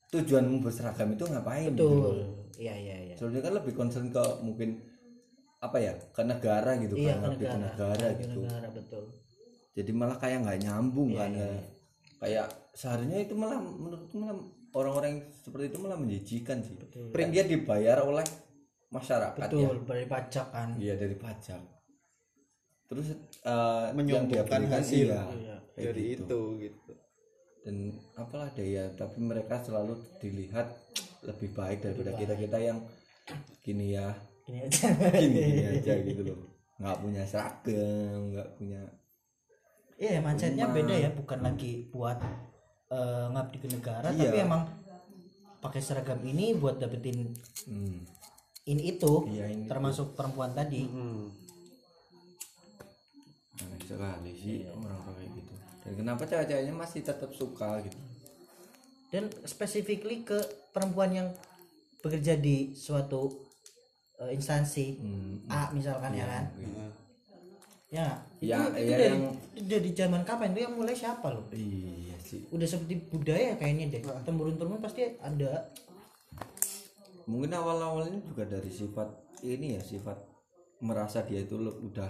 tujuanmu 0.09 0.57
berseragam 0.61 1.09
itu 1.13 1.25
ngapain 1.25 1.69
gitu 1.69 1.85
betul. 1.85 2.13
loh. 2.17 2.29
iya 2.57 2.75
iya 2.77 2.97
iya. 3.09 3.15
Soalnya 3.17 3.41
kan 3.41 3.53
lebih 3.57 3.73
concern 3.73 4.09
ke 4.09 4.25
mungkin 4.41 4.81
apa 5.59 5.77
ya 5.77 5.93
ke 6.13 6.23
negara 6.23 6.71
gitu 6.79 6.95
iya 6.95 7.17
kan 7.17 7.33
ke 7.33 7.41
lebih 7.41 7.47
ke 7.47 7.57
negara. 7.57 7.93
negara 7.93 8.07
Ke 8.07 8.21
gitu. 8.21 8.39
negara 8.41 8.69
betul 8.71 9.05
jadi 9.79 9.91
malah 9.95 10.19
kayak 10.19 10.43
nggak 10.43 10.59
nyambung 10.67 11.15
Iya, 11.15 11.21
kan 11.23 11.31
ya. 11.31 11.49
kayak 12.19 12.47
seharusnya 12.75 13.19
itu 13.23 13.35
malah 13.39 13.63
menurutku 13.63 14.19
malah 14.19 14.35
orang-orang 14.75 15.23
seperti 15.31 15.71
itu 15.71 15.79
malah 15.79 15.95
menjijikan 15.95 16.59
sih. 16.61 16.75
Kan 17.15 17.31
dia 17.31 17.47
dibayar 17.47 18.03
oleh 18.03 18.27
masyarakat 18.91 19.39
ya. 19.39 19.47
Betul 19.47 19.87
dari 19.87 20.05
pajak 20.05 20.47
kan. 20.51 20.69
Iya 20.77 20.95
dari 20.99 21.15
pajak. 21.15 21.63
Terus 22.89 23.07
eh, 23.45 23.87
yang 23.95 24.27
dia 24.27 24.43
Menyumbangkan 24.43 24.63
hasil. 24.67 25.07
iya, 25.13 25.23
Iya. 25.31 25.57
kayak 25.73 25.87
dari 25.87 26.03
gitu. 26.11 26.23
itu 26.27 26.41
gitu. 26.67 26.93
Dan 27.63 27.77
apalah 28.17 28.51
daya 28.51 28.89
tapi 28.97 29.19
mereka 29.21 29.61
selalu 29.61 29.95
dilihat 30.19 30.67
lebih 31.23 31.53
baik 31.53 31.85
daripada 31.85 32.13
kita 32.17 32.35
kita 32.35 32.59
yang 32.59 32.79
gini 33.63 33.95
ya. 33.95 34.11
Ini 34.49 34.59
aja. 34.65 34.89
Gini 35.21 35.39
gini 35.39 35.65
aja 35.77 35.93
gitu 36.01 36.23
loh. 36.25 36.39
Nggak 36.81 36.97
punya 36.99 37.23
seragam 37.23 38.19
nggak 38.33 38.49
punya 38.57 38.83
Iya, 39.99 40.23
mindsetnya 40.23 40.71
beda 40.71 40.95
ya, 40.95 41.11
bukan 41.11 41.43
lagi 41.43 41.91
buat 41.91 42.23
eh, 42.89 43.27
ngabdi 43.35 43.59
ke 43.59 43.69
negara, 43.69 44.09
Iya. 44.15 44.31
tapi 44.31 44.37
emang 44.47 44.63
pakai 45.59 45.83
seragam 45.83 46.23
ini 46.23 46.55
buat 46.55 46.79
dapetin 46.79 47.35
hmm, 47.67 47.99
ini 48.71 48.83
itu, 48.95 49.27
Iya, 49.27 49.51
ini 49.51 49.67
termasuk 49.67 50.15
perempuan 50.15 50.55
tadi. 50.55 50.87
aneh 53.59 53.83
sekali 53.83 54.31
sih 54.39 54.63
orang-orang 54.71 55.19
kayak 55.19 55.31
gitu. 55.35 55.55
Dan 55.83 55.93
kenapa 55.99 56.23
cewek-ceweknya 56.31 56.75
masih 56.79 57.01
tetap 57.03 57.31
suka 57.35 57.83
gitu? 57.83 57.99
Dan 59.11 59.27
specifically 59.43 60.23
ke 60.23 60.39
perempuan 60.71 61.11
yang 61.11 61.29
bekerja 61.99 62.39
di 62.39 62.71
suatu 62.79 63.35
eh, 64.23 64.31
instansi 64.31 64.95
hmm, 64.95 65.51
A 65.51 65.75
misalkan 65.75 66.15
ya 66.15 66.27
kan, 66.31 66.45
ya, 66.55 66.87
Ya, 67.89 68.21
itu, 68.37 68.53
itu 68.77 68.85
ya, 68.85 68.97
dari 68.99 69.17
yang- 69.17 69.39
dari 69.65 69.91
zaman 69.93 70.21
kapan 70.23 70.53
itu 70.53 70.61
yang 70.61 70.77
mulai 70.77 70.93
siapa 70.93 71.33
loh? 71.33 71.49
iya 71.51 72.13
sih 72.19 72.45
Udah 72.49 72.69
seperti 72.69 73.01
budaya 73.09 73.57
kayaknya 73.57 73.89
deh, 73.91 74.03
temurun 74.23 74.55
temurun 74.55 74.79
pasti 74.79 75.09
ada. 75.19 75.73
mungkin 77.25 77.49
awal-awalnya 77.51 78.21
juga 78.23 78.45
dari 78.47 78.69
sifat 78.69 79.09
ini 79.43 79.77
ya 79.77 79.83
sifat 79.83 80.17
merasa 80.79 81.21
dia 81.23 81.41
itu 81.41 81.57
udah 81.61 82.09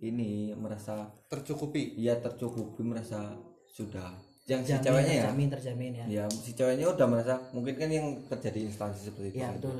ini 0.00 0.50
merasa 0.52 1.06
tercukupi 1.26 1.94
ia 1.96 2.18
tercukupi 2.18 2.82
merasa 2.82 3.38
sudah 3.68 4.10
yang 4.44 4.58
si 4.60 4.70
Terjamin, 4.72 4.82
ceweknya 4.82 5.14
ya 5.14 5.22
terjamin, 5.24 5.48
terjamin 5.48 5.92
ya. 5.94 6.06
ya 6.08 6.24
si 6.28 6.50
ceweknya 6.52 6.90
udah 6.90 7.06
merasa 7.06 7.34
mungkin 7.52 7.74
kan 7.76 7.86
yang 7.86 8.06
kerja 8.24 8.50
di 8.50 8.66
instansi 8.66 8.98
seperti 9.04 9.30
itu 9.30 9.38
Iya, 9.38 9.54
gitu. 9.54 9.70
betul. 9.70 9.78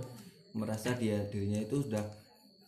merasa 0.54 0.88
dia 0.94 1.18
dirinya 1.26 1.58
itu 1.58 1.76
sudah 1.82 2.04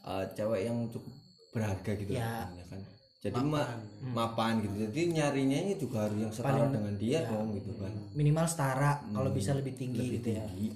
uh, 0.03 0.27
cewek 0.29 0.67
yang 0.67 0.79
cukup 0.89 1.15
berharga 1.55 1.91
gitu 1.95 2.11
Ya. 2.19 2.51
ya 2.51 2.65
kan. 2.67 2.81
Jadi 3.25 3.41
ma- 3.41 3.81
mapan. 4.13 4.61
gitu. 4.61 4.75
Jadi 4.85 5.01
nyarinya 5.17 5.59
ini 5.65 5.73
juga 5.81 6.05
harus 6.05 6.19
yang 6.21 6.35
setara 6.35 6.69
dengan 6.69 6.93
dia 6.99 7.25
dong 7.25 7.57
gitu 7.57 7.73
kan. 7.81 7.93
minimal 8.13 8.45
setara 8.45 9.01
kalau 9.01 9.31
bisa 9.33 9.57
lebih 9.57 9.73
tinggi 9.79 10.21
gitu 10.21 10.29
ya. 10.35 10.45
tinggi. 10.45 10.69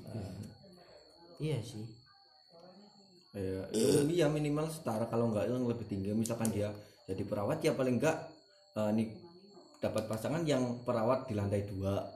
Iya 1.42 1.58
sih. 1.60 1.84
Ya, 3.36 3.62
itu 3.70 4.08
iya. 4.08 4.26
minimal 4.32 4.66
setara 4.72 5.04
kalau 5.12 5.28
enggak 5.28 5.50
yang 5.50 5.66
lebih 5.68 5.84
tinggi. 5.84 6.14
Misalkan 6.16 6.48
dia 6.48 6.72
jadi 7.04 7.20
perawat 7.26 7.60
ya 7.60 7.76
paling 7.76 8.00
enggak 8.00 8.16
eh, 8.78 8.90
nih 8.96 9.06
dapat 9.78 10.08
pasangan 10.08 10.42
yang 10.48 10.80
perawat 10.86 11.28
di 11.28 11.34
lantai 11.36 11.68
dua. 11.68 12.00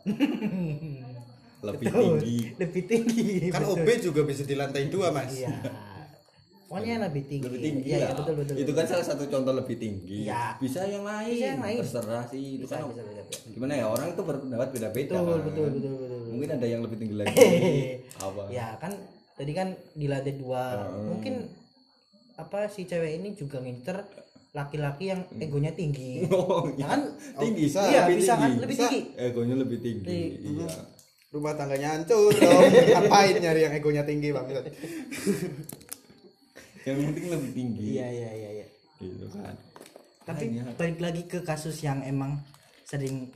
Lebih 1.62 1.94
tinggi. 1.94 2.38
Lebih 2.58 2.82
tinggi 2.90 3.26
kan 3.54 3.62
OB 3.62 3.86
juga 4.02 4.26
bisa 4.26 4.42
di 4.42 4.58
lantai 4.58 4.90
dua 4.90 5.14
mas. 5.14 5.30
Iya 5.30 5.52
pokoknya 6.72 7.04
lebih 7.04 7.22
tinggi 7.28 7.44
lebih 7.44 7.60
tinggi 7.60 7.84
iya, 7.84 7.96
lah. 7.98 8.00
iya, 8.02 8.16
betul 8.16 8.34
betul 8.34 8.54
itu 8.56 8.72
kan 8.72 8.84
salah 8.86 9.04
satu 9.04 9.24
contoh 9.28 9.52
lebih 9.52 9.76
tinggi 9.76 10.18
Iya. 10.24 10.56
bisa 10.56 10.80
yang 10.84 11.04
lain 11.04 11.28
Bisa 11.30 11.46
yang 11.46 11.60
lain. 11.60 11.76
terserah 11.84 12.24
sih 12.24 12.42
itu 12.56 12.64
bisa 12.64 12.74
kan 12.74 12.88
bisa 12.88 13.02
bisa, 13.04 13.22
bisa. 13.28 13.38
gimana 13.52 13.72
ya 13.74 13.86
orang 13.86 14.06
itu 14.08 14.22
berpendapat 14.22 14.68
beda-beda 14.70 15.12
betul 15.12 15.20
kan. 15.28 15.40
betul 15.44 15.64
betul 15.68 15.92
betul 16.00 16.20
mungkin 16.32 16.48
ada 16.50 16.66
yang 16.66 16.80
lebih 16.80 16.96
tinggi 16.96 17.14
lagi 17.14 17.36
apa 18.24 18.42
ya 18.48 18.66
kan 18.80 18.92
tadi 19.32 19.52
kan 19.52 19.68
di 19.92 20.06
lantai 20.08 20.34
dua 20.34 20.64
mungkin 21.04 21.34
apa 22.34 22.58
si 22.66 22.88
cewek 22.88 23.20
ini 23.20 23.36
juga 23.36 23.60
ngincer 23.60 24.00
laki-laki 24.52 25.04
yang 25.08 25.20
egonya 25.36 25.72
tinggi 25.72 26.24
oh 26.32 26.64
Ya 26.70 26.72
iya. 26.74 26.86
kan 26.88 27.00
tinggi 27.36 27.68
bisa. 27.68 27.80
iya 27.84 28.00
lebih 28.02 28.16
bisa 28.16 28.32
kan 28.32 28.40
tinggi. 28.46 28.60
lebih 28.60 28.74
Bisa. 28.74 28.84
tinggi 28.88 29.00
egonya 29.18 29.54
lebih 29.60 29.78
tinggi 29.78 30.20
iya 30.40 30.68
rumah 31.28 31.52
tangganya 31.52 31.88
hancur 31.96 32.28
dong 32.30 32.64
ngapain 32.86 33.36
nyari 33.38 33.60
yang 33.62 33.72
egonya 33.72 34.04
tinggi 34.04 34.28
bang 34.30 34.46
yang 36.84 36.98
penting 37.10 37.26
lebih 37.30 37.50
tinggi. 37.52 37.86
Iya 37.96 38.06
iya 38.10 38.30
iya 38.32 38.50
iya. 38.62 38.66
Gitu 38.98 39.26
kan. 39.30 39.54
Tapi 40.22 40.44
balik 40.78 40.98
lagi 41.02 41.22
ke 41.26 41.42
kasus 41.42 41.82
yang 41.82 42.02
emang 42.02 42.38
sering 42.86 43.30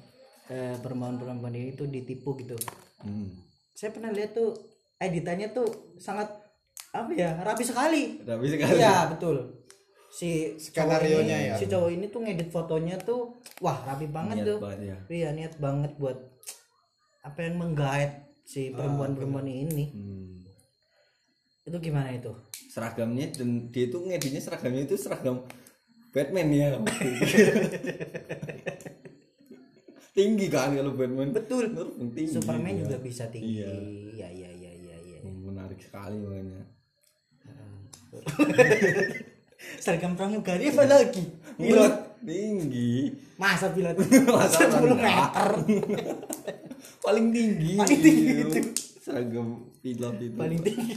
eh, 0.47 0.79
perempuan-perempuan 0.79 1.55
ini 1.55 1.75
tuh 1.75 1.91
ditipu 1.91 2.35
gitu. 2.39 2.55
Hmm. 3.03 3.29
saya 3.77 3.93
pernah 3.93 4.09
lihat 4.09 4.33
tuh 4.33 4.57
editannya 4.97 5.53
tuh 5.53 5.69
sangat 6.01 6.33
apa 6.97 7.13
ya 7.13 7.37
rapi 7.45 7.61
sekali. 7.61 8.25
Tapi 8.25 8.47
sekali. 8.49 8.81
Iya 8.81 9.13
betul. 9.13 9.37
Si 10.09 10.57
Skenario-nya 10.57 11.13
cowok 11.13 11.45
ini- 11.45 11.51
ya. 11.53 11.55
si 11.61 11.65
cowok 11.69 11.91
ini 11.93 12.07
tuh 12.09 12.21
ngedit 12.25 12.49
fotonya 12.49 12.97
tuh 12.97 13.37
wah 13.61 13.77
rapi 13.85 14.09
banget 14.09 14.41
niat 14.41 14.49
tuh. 14.49 14.59
banget 14.65 14.81
ya. 14.81 14.97
Iya 15.13 15.29
niat 15.37 15.55
banget 15.61 15.93
buat 16.01 16.17
apa 17.21 17.39
yang 17.45 17.61
menggait 17.61 18.13
si 18.49 18.73
perempuan-perempuan 18.73 19.45
ini. 19.45 19.85
Hmm. 19.93 20.33
itu 21.67 21.77
gimana 21.83 22.15
itu 22.15 22.31
seragamnya 22.77 23.33
dan 23.33 23.73
dia 23.73 23.89
itu 23.89 23.97
ngeditnya 24.05 24.45
seragamnya 24.45 24.85
itu 24.85 25.01
seragam 25.01 25.49
Batman 26.13 26.53
ya. 26.53 26.77
Tinggi 30.17 30.47
kan 30.53 30.77
kalau 30.77 30.93
Batman. 30.93 31.33
Betul. 31.33 31.73
Tinggi 32.13 32.37
Superman 32.37 32.77
ya. 32.77 32.85
juga 32.85 32.97
bisa 33.01 33.25
tinggi. 33.33 33.65
Iya. 33.65 33.69
iya 34.13 34.29
iya 34.29 34.51
iya 34.53 34.73
iya 34.77 34.97
iya. 35.09 35.19
Menarik 35.25 35.81
sekali 35.81 36.21
makanya. 36.21 36.69
Seragam 39.85 40.13
pramugari 40.13 40.69
apa 40.69 40.85
lagi? 40.85 41.25
Pilot. 41.57 42.21
Tinggi. 42.25 43.13
Masa 43.41 43.73
pilot? 43.73 43.97
Masa 44.37 44.69
10 44.69 44.85
enggak? 44.85 45.01
meter. 45.01 45.49
Paling 47.01 47.27
tinggi. 47.33 47.73
Paling 47.81 48.01
tinggi 48.05 48.25
Iya. 48.37 48.61
seragam 49.01 49.65
pilot 49.81 50.17
itu. 50.21 50.37
Paling 50.37 50.61
tinggi 50.61 50.97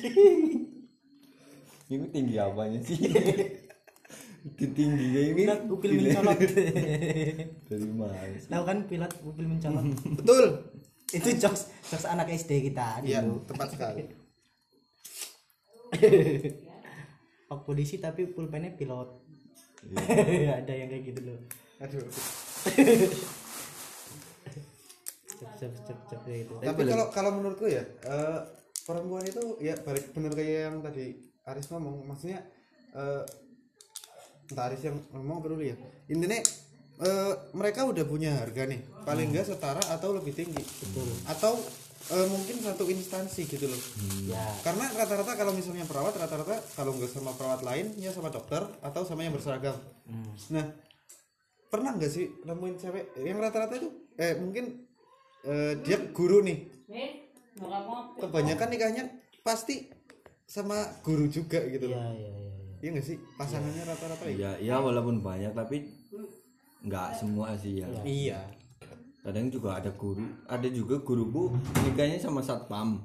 ini 1.89 2.05
tinggi 2.13 2.35
apanya 2.37 2.79
sih? 2.85 2.97
Itu 4.39 4.65
tingginya 4.71 5.19
ini 5.19 5.43
pilot 5.43 5.61
upil 5.67 5.91
mencolok 5.99 6.39
dari 7.67 7.89
mana 7.91 8.15
tahu 8.47 8.63
kan 8.63 8.77
pilot 8.87 9.11
upil 9.27 9.45
mencolok 9.45 9.83
betul. 10.23 10.45
Itu 11.11 11.29
jokes 11.35 11.67
jokes 11.91 12.07
anak 12.07 12.31
SD 12.31 12.71
kita 12.71 13.03
iya 13.03 13.19
dulu 13.19 13.43
tepat 13.43 13.67
sekali. 13.75 14.03
Pak 17.49 17.59
polisi 17.65 17.99
tapi 17.99 18.29
pulpennya 18.31 18.71
pilot. 18.77 19.09
Ada 19.89 20.71
yang 20.71 20.87
kayak 20.87 21.03
gitu 21.11 21.19
loh. 21.33 21.39
Aduh. 21.83 22.05
Cep 25.39 25.51
cep 25.59 25.73
cep 25.83 25.99
cep 26.07 26.19
kayak 26.23 26.47
gitu. 26.47 26.53
Tapi 26.63 26.81
kalau 26.87 27.05
kalau 27.11 27.31
menurutku 27.35 27.67
ya 27.67 27.83
eh, 28.07 28.39
perempuan 28.87 29.27
itu 29.27 29.59
ya 29.59 29.75
balik 29.83 30.15
bener 30.15 30.31
kayak 30.31 30.71
yang 30.71 30.77
tadi 30.79 31.28
Aris 31.51 31.67
ngomong 31.73 32.05
maksudnya 32.05 32.45
eh, 32.93 33.23
entah 34.49 34.65
Aris 34.69 34.81
yang 34.85 34.97
ngomong 35.13 35.41
apa 35.41 35.47
dulu 35.49 35.63
ya 35.65 35.75
intinya 36.09 36.39
eh, 36.99 37.33
mereka 37.55 37.87
udah 37.87 38.03
punya 38.03 38.35
harga 38.35 38.67
nih. 38.67 38.81
Paling 39.07 39.31
enggak 39.31 39.47
setara 39.49 39.81
atau 39.89 40.11
lebih 40.13 40.35
tinggi. 40.35 40.61
Atau 41.25 41.55
eh, 42.11 42.27
mungkin 42.27 42.59
satu 42.59 42.83
instansi 42.91 43.47
gitu 43.47 43.65
loh. 43.65 43.81
Ya 44.27 44.39
karena 44.61 44.85
rata-rata 44.93 45.33
kalau 45.39 45.55
misalnya 45.55 45.87
perawat 45.87 46.15
rata-rata 46.19 46.59
kalau 46.75 46.95
nggak 46.95 47.09
sama 47.09 47.31
perawat 47.35 47.63
lain 47.63 47.95
ya 47.97 48.11
sama 48.11 48.29
dokter 48.29 48.61
atau 48.83 49.01
sama 49.07 49.23
yang 49.23 49.33
berseragam. 49.33 49.75
Nah 50.51 50.65
pernah 51.69 51.95
nggak 51.95 52.11
sih 52.11 52.27
nemuin 52.43 52.75
cewek 52.81 53.05
yang 53.23 53.39
rata-rata 53.39 53.79
itu? 53.79 53.89
Eh 54.19 54.35
mungkin 54.35 54.83
eh, 55.47 55.73
dia 55.81 55.97
guru 56.11 56.43
nih. 56.43 56.67
Kebanyakan 58.19 58.67
nikahnya 58.71 59.03
pasti 59.43 59.87
sama 60.49 60.81
guru 61.05 61.29
juga 61.29 61.61
gitu 61.69 61.85
iya 61.85 61.93
loh. 61.93 62.01
Iya 62.01 62.09
iya 62.17 62.29
iya. 62.33 62.51
iya. 62.81 62.89
Nggak 62.89 63.05
sih? 63.05 63.17
Pasangannya 63.37 63.83
rata-rata 63.85 64.25
ya? 64.25 64.33
Ya 64.33 64.51
ya 64.57 64.75
walaupun 64.81 65.21
banyak 65.21 65.53
tapi 65.53 65.85
nggak 66.81 67.13
semua 67.13 67.53
sih 67.53 67.85
ya. 67.85 67.87
Iya. 68.01 68.41
Kadang 69.21 69.53
juga 69.53 69.77
ada 69.77 69.93
guru 69.93 70.25
ada 70.49 70.65
juga 70.73 70.97
guruku 71.05 71.53
nikahnya 71.85 72.17
sama 72.17 72.41
satpam. 72.41 72.97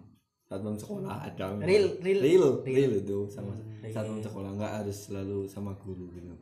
Satpam 0.48 0.80
sekolah 0.80 1.28
ada. 1.28 1.52
Real, 1.60 2.00
real. 2.00 2.20
real 2.24 2.56
real. 2.64 2.92
itu 2.96 3.18
sama 3.28 3.52
satpam 3.92 4.24
sekolah. 4.24 4.50
Nggak 4.56 4.72
harus 4.80 4.96
selalu 5.12 5.44
sama 5.44 5.76
guru 5.76 6.08
gitu. 6.16 6.32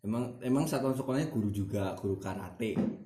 Emang 0.00 0.40
emang 0.40 0.64
satpam 0.64 0.96
sekolahnya 0.96 1.28
guru 1.28 1.52
juga 1.52 1.92
guru 2.00 2.16
karate 2.16 3.03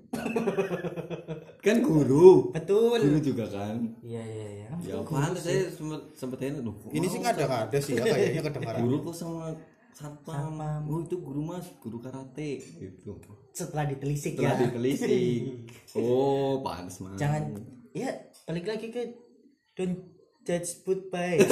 kan 1.64 1.76
guru. 1.84 2.50
Betul. 2.56 3.00
Guru 3.04 3.20
juga 3.20 3.44
kan. 3.48 3.76
Iya 4.00 4.22
iya 4.24 4.48
iya. 4.64 4.68
Ya 4.80 4.94
pantas 5.04 5.44
saya 5.44 5.68
sempet 5.68 6.00
sempet 6.16 6.38
ini 6.48 6.60
loh 6.64 6.76
ini 6.94 7.06
sih 7.10 7.18
nggak 7.20 7.34
ada 7.36 7.44
nggak 7.44 7.62
ada 7.68 7.78
sih 7.82 7.92
ya 7.98 8.04
kayaknya 8.14 8.42
kedengaran. 8.46 8.80
Guru 8.86 8.96
kok 9.10 9.14
sama 9.16 9.52
satpam? 9.92 10.56
Oh 10.88 11.00
itu 11.04 11.16
guru 11.20 11.40
mas. 11.44 11.66
Guru 11.82 12.00
karate 12.00 12.62
gitu. 12.62 13.20
Setelah 13.52 13.84
ditelisik 13.90 14.38
setelah 14.38 14.56
ya. 14.56 14.64
ditelisik. 14.70 15.42
Oh 15.98 16.60
pantas 16.64 17.00
mas. 17.04 17.18
Jangan 17.20 17.58
ya 17.92 18.12
balik 18.46 18.64
lagi 18.68 18.88
ke 18.92 19.28
don't 19.76 19.98
judge 20.46 20.80
book 20.84 21.10
by 21.12 21.36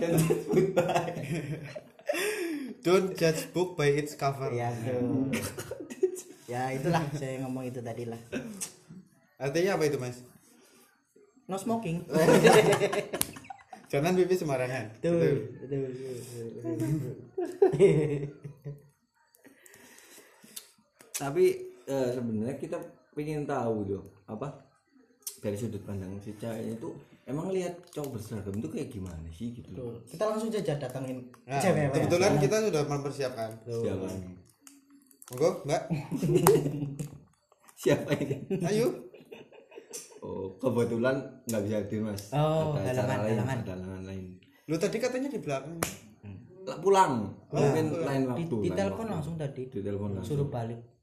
don't 0.00 0.18
judge 0.20 0.44
book 0.50 0.68
by 0.76 1.08
its 3.98 4.14
cover. 4.14 4.54
Ya 4.54 4.70
tuh 4.70 5.26
ya 6.52 6.70
itulah 6.70 7.02
saya 7.18 7.42
ngomong 7.42 7.66
itu 7.66 7.82
tadi 7.82 8.06
lah. 8.06 8.22
Artinya 9.42 9.74
apa 9.74 9.90
itu 9.90 9.98
mas? 9.98 10.22
No 11.50 11.58
smoking. 11.58 12.06
Jangan 13.90 14.14
pipi 14.14 14.38
sembarangan. 14.38 15.02
Tapi 21.18 21.44
eh, 21.90 22.08
sebenarnya 22.14 22.54
kita 22.54 22.78
pengen 23.18 23.50
tahu 23.50 23.76
loh 23.82 24.06
apa? 24.30 24.62
Dari 25.42 25.58
sudut 25.58 25.82
pandang 25.82 26.22
si 26.22 26.38
cewek 26.38 26.78
itu 26.78 26.94
emang 27.26 27.50
lihat 27.50 27.74
cowok 27.90 28.16
berseragam 28.16 28.54
itu 28.54 28.68
kayak 28.70 28.88
gimana 28.88 29.28
sih 29.34 29.50
gitu? 29.50 29.68
Loh 29.74 29.98
Betul. 29.98 30.14
kita 30.14 30.24
langsung 30.30 30.50
saja 30.54 30.72
datangin 30.78 31.18
Nah, 31.42 31.58
cewek 31.58 31.82
Pak, 31.82 31.82
ya. 31.82 31.94
kebetulan 31.98 32.32
kita 32.38 32.56
sudah 32.70 32.82
mempersiapkan. 32.86 33.50
Siapa 33.66 34.06
monggo 35.26 35.50
mbak. 35.66 35.82
Siapa 37.82 38.10
ini? 38.22 38.36
Ayo 38.62 38.86
oh 40.22 40.54
kebetulan 40.58 41.18
nggak 41.50 41.62
bisa 41.66 41.76
hadir 41.82 42.00
mas. 42.02 42.22
Oh, 42.30 42.74
ada 42.78 42.94
acara 42.94 43.26
lain 43.26 43.38
halangan. 43.42 43.58
ada 43.62 43.72
halangan 43.74 44.02
lain. 44.06 44.24
Lu 44.70 44.76
tadi 44.78 44.96
katanya 45.02 45.28
di 45.30 45.38
belakang. 45.42 45.78
Lah, 46.66 46.78
pulang 46.82 47.30
mungkin 47.54 47.94
lain 48.02 48.22
di, 48.22 48.26
waktu 48.26 48.54
di 48.58 48.70
lain 48.70 48.78
telepon 48.78 49.06
langsung 49.06 49.34
tadi. 49.38 49.70
Di 49.70 49.80
telepon 49.82 50.18
langsung. 50.18 50.34
Suruh 50.34 50.48
balik 50.50 50.95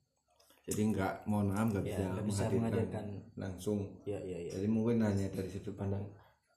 jadi 0.63 0.81
nggak 0.89 1.13
mohon 1.27 1.51
maaf 1.51 1.67
nggak 1.69 1.83
Ya, 1.83 1.97
bisa, 1.99 2.03
bisa 2.23 2.43
menghadirkan 2.47 2.55
menghadirkan. 2.55 3.05
langsung. 3.35 3.77
Ya 4.07 4.15
ya 4.17 4.37
ya 4.39 4.51
jadi 4.55 4.67
mungkin 4.71 5.03
hanya 5.03 5.27
dari 5.27 5.49
sudut 5.51 5.75
pandang 5.75 6.07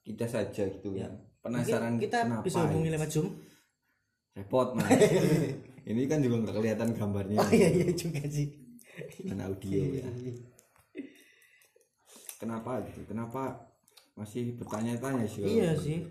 kita 0.01 0.27
saja 0.27 0.63
gitu 0.63 0.95
ya. 0.95 1.11
Penasaran 1.43 1.99
kita 1.99 2.23
kenapa 2.23 2.47
bisa 2.47 2.63
hubungi 2.63 2.91
ya? 2.91 2.95
lewat 2.95 3.11
zoom. 3.11 3.29
Repot 4.33 4.69
mas. 4.79 4.87
Ini 5.91 6.03
kan 6.07 6.19
juga 6.19 6.43
nggak 6.43 6.55
kelihatan 6.55 6.89
gambarnya. 6.95 7.39
Oh 7.39 7.51
iya 7.51 7.69
iya 7.71 7.91
juga 7.91 8.23
sih. 8.27 8.47
Dan 9.23 9.39
audio 9.43 9.75
ya. 9.75 10.07
Kenapa 12.37 12.85
gitu? 12.87 13.01
Kenapa 13.07 13.43
masih 14.15 14.57
bertanya-tanya 14.57 15.25
sih 15.27 15.41
kalau 15.43 15.51
iya 15.53 15.71
seperti 15.73 15.85
sih. 15.85 15.99
Itu? 16.01 16.11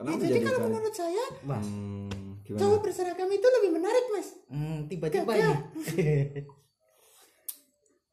Kenapa 0.00 0.20
jadi 0.24 0.38
kalau 0.40 0.58
menurut 0.64 0.94
saya 0.96 1.24
Mas. 1.44 1.66
hmm, 1.68 2.40
gimana? 2.40 2.60
cowok 2.64 2.78
berseragam 2.80 3.28
itu 3.28 3.46
lebih 3.60 3.70
menarik 3.76 4.04
mas. 4.08 4.28
Hmm, 4.48 4.78
tiba-tiba 4.88 5.28
Gagah. 5.28 5.58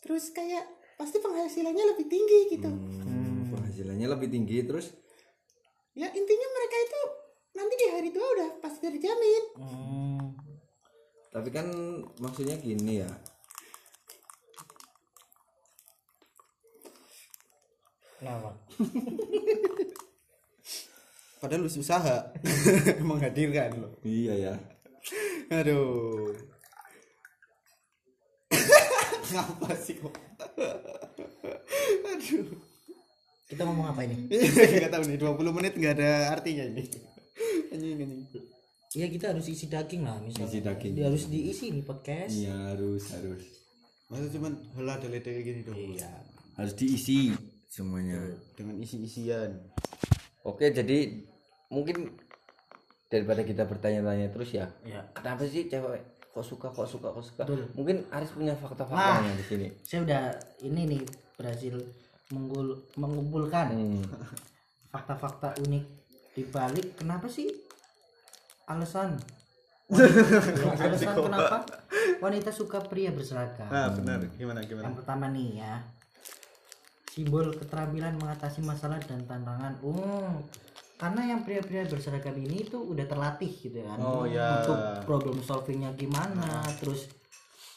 terus 0.07 0.31
kayak 0.31 0.63
pasti 0.95 1.19
penghasilannya 1.19 1.83
lebih 1.91 2.07
tinggi 2.07 2.39
gitu. 2.55 2.71
Hmm, 2.71 3.51
penghasilannya 3.51 4.07
lebih 4.07 4.31
tinggi 4.31 4.63
terus? 4.63 4.95
Ya 5.99 6.07
intinya 6.07 6.47
mereka 6.55 6.77
itu 6.79 7.01
nanti 7.59 7.73
di 7.75 7.87
hari 7.91 8.09
tua 8.15 8.23
udah 8.23 8.49
pasti 8.63 8.87
terjamin. 8.87 9.43
Hmm. 9.59 10.25
tapi 11.27 11.51
kan 11.51 11.67
maksudnya 12.23 12.55
gini 12.55 13.03
ya. 13.03 13.11
Kenapa? 18.17 18.55
padahal 21.43 21.61
lu 21.61 21.69
usaha. 21.69 22.31
Menghadirkan 23.11 23.77
lo 23.77 23.89
iya 24.01 24.33
ya. 24.33 24.53
Aduh 25.53 26.56
ngapa 29.29 29.69
sih 29.75 29.95
kok 29.97 30.13
aduh 32.05 32.47
Kita 33.47 33.63
ngomong 33.63 33.87
apa 33.87 34.03
ini? 34.03 34.27
nggak 34.75 34.91
tahu 34.91 35.03
nih 35.07 35.17
20 35.17 35.55
menit 35.55 35.73
nggak 35.73 35.93
ada 35.95 36.11
artinya 36.35 36.67
ini 36.67 36.83
anjing 37.71 37.95
anjing 37.95 38.45
Iya 38.91 39.07
kita 39.07 39.25
harus 39.35 39.45
isi 39.45 39.67
daging 39.67 40.03
lah 40.03 40.17
misalnya. 40.19 40.47
Isi 40.47 40.59
daging. 40.63 40.91
Dia 40.95 41.05
harus 41.11 41.27
diisi 41.27 41.69
nih 41.69 41.83
podcast. 41.85 42.33
iya 42.33 42.55
harus 42.73 43.03
harus 43.13 43.43
masa 44.07 44.25
cuman 44.31 44.55
hela 44.73 44.95
dele 44.97 45.19
kayak 45.19 45.43
gini 45.43 45.61
dong 45.61 45.75
Iya. 45.75 46.07
harus 46.55 46.73
diisi 46.73 47.35
semuanya 47.67 48.15
dengan 48.55 48.79
isi-isian 48.79 49.51
oke 50.41 50.63
jadi 50.63 51.27
mungkin 51.67 52.15
daripada 53.07 53.43
kita 53.43 53.67
bertanya-tanya 53.67 54.31
terus 54.31 54.55
ya 54.55 54.71
Iya. 54.81 55.11
kenapa 55.11 55.43
sih 55.45 55.67
cewek 55.67 55.99
kok 56.37 56.45
suka 56.45 56.69
kok 56.69 56.85
suka 56.85 57.09
kok 57.09 57.25
suka 57.25 57.41
Betul. 57.43 57.65
mungkin 57.73 58.05
Aris 58.13 58.29
punya 58.29 58.53
fakta-faktanya 58.53 59.25
Nah. 59.25 59.33
di 59.33 59.45
sini 59.45 59.67
Saya 59.81 60.05
udah 60.05 60.23
ini 60.61 60.81
nih 60.85 61.01
berhasil 61.33 61.73
menggul, 62.29 62.77
mengumpulkan 62.93 63.73
hmm. 63.73 64.05
fakta-fakta 64.93 65.57
unik 65.65 65.85
di 66.37 66.43
balik 66.45 67.01
kenapa 67.01 67.25
sih 67.25 67.49
alasan 68.69 69.17
alasan 70.77 71.15
kenapa 71.15 71.63
wanita 72.19 72.51
suka 72.51 72.83
pria 72.83 73.09
berseragam. 73.09 73.71
nah 73.71 73.89
benar 73.89 74.19
gimana 74.35 74.59
gimana 74.61 74.91
Yang 74.91 74.97
pertama 75.01 75.25
nih 75.31 75.49
ya. 75.57 75.73
Simbol 77.07 77.49
keterampilan 77.49 78.13
mengatasi 78.13 78.61
masalah 78.61 79.01
dan 79.01 79.25
tantangan. 79.25 79.73
Oh, 79.81 80.37
karena 80.97 81.21
yang 81.29 81.45
pria-pria 81.45 81.85
berseragam 81.85 82.33
ini 82.35 82.65
tuh 82.65 82.81
udah 82.81 83.05
terlatih 83.05 83.53
gitu 83.53 83.85
kan. 83.85 83.97
Oh, 84.01 84.25
ya. 84.25 84.65
Untuk 84.65 84.77
problem 85.05 85.37
solvingnya 85.39 85.93
gimana, 85.93 86.65
terus 86.81 87.05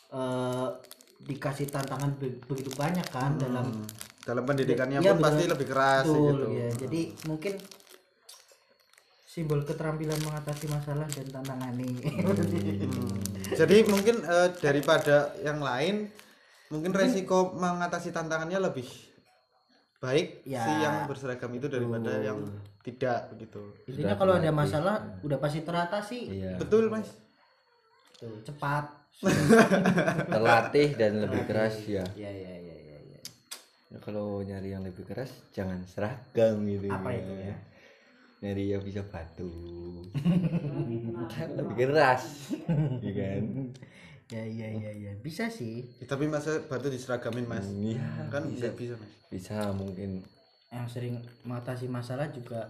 eh, 0.09 0.69
dikasih 1.21 1.69
tantangan 1.69 2.17
be- 2.17 2.41
begitu 2.49 2.73
banyak 2.73 3.05
kan 3.13 3.37
dalam 3.37 3.85
dalam 4.21 4.45
pendidikannya 4.45 5.05
Iya, 5.05 5.13
pun 5.15 5.21
pasti 5.21 5.45
betul. 5.45 5.53
lebih 5.53 5.67
keras 5.69 6.05
Betul, 6.09 6.25
gitu 6.25 6.47
ya. 6.51 6.69
Jadi 6.81 7.01
mungkin 7.29 7.55
simbol 9.23 9.63
keterampilan 9.63 10.19
mengatasi 10.21 10.67
masalah 10.67 11.07
dan 11.07 11.27
tantangan 11.31 11.73
nih. 11.77 11.93
Hmm. 12.03 13.21
jadi 13.55 13.77
mungkin 13.87 14.17
eh, 14.21 14.49
daripada 14.59 15.37
yang 15.41 15.63
lain 15.63 16.11
mungkin 16.71 16.91
resiko 16.91 17.53
mengatasi 17.53 18.11
tantangannya 18.11 18.59
lebih 18.61 18.87
baik 20.01 20.43
Ya. 20.43 20.59
si 20.59 20.73
yang 20.81 20.97
berseragam 21.05 21.53
itu 21.53 21.67
daripada 21.67 22.13
yang 22.19 22.41
tidak 22.81 23.29
begitu 23.31 23.61
Intinya 23.87 24.17
kalau 24.17 24.33
ada 24.35 24.49
masalah 24.51 24.95
udah 25.21 25.37
pasti 25.37 25.61
teratasi. 25.61 26.19
iya 26.35 26.57
betul 26.57 26.89
mas 26.89 27.09
Tuh, 28.17 28.41
cepat. 28.43 28.89
terlatih 30.27 30.89
dan 30.95 31.21
lebih 31.21 31.45
keras 31.45 31.77
ya 31.85 32.01
Ya 32.15 32.29
ya 32.29 32.53
ya 32.55 32.77
ya 32.77 32.97
ya. 33.07 33.21
Ya, 33.87 33.99
kalau 33.99 34.41
nyari 34.41 34.73
yang 34.73 34.81
lebih 34.81 35.05
keras 35.05 35.29
jangan 35.51 35.85
seragam 35.85 36.65
gitu 36.65 36.89
Apa 36.89 37.13
itu 37.13 37.33
ya? 37.39 37.57
nyari 38.41 38.73
yang 38.73 38.81
bisa 38.81 39.05
batu 39.05 39.53
kan 41.29 41.49
lebih 41.61 41.77
keras 41.87 42.57
ya 42.99 43.13
kan 43.13 43.43
Ya 44.31 44.41
ya 44.41 44.69
ya 44.71 44.91
ya. 44.93 45.13
Bisa 45.19 45.47
sih. 45.47 45.83
Ya, 45.99 46.07
tapi 46.07 46.25
masa 46.25 46.63
batu 46.65 46.87
diseragamin 46.87 47.45
mas 47.45 47.67
iya 47.75 47.99
kan 48.29 48.47
nggak 48.47 48.73
bisa 48.73 48.95
mas 48.95 49.11
bisa 49.29 49.59
mungkin 49.73 50.23
Yang 50.69 50.87
sering 50.89 51.15
mengatasi 51.43 51.87
masalah 51.87 52.31
juga 52.31 52.63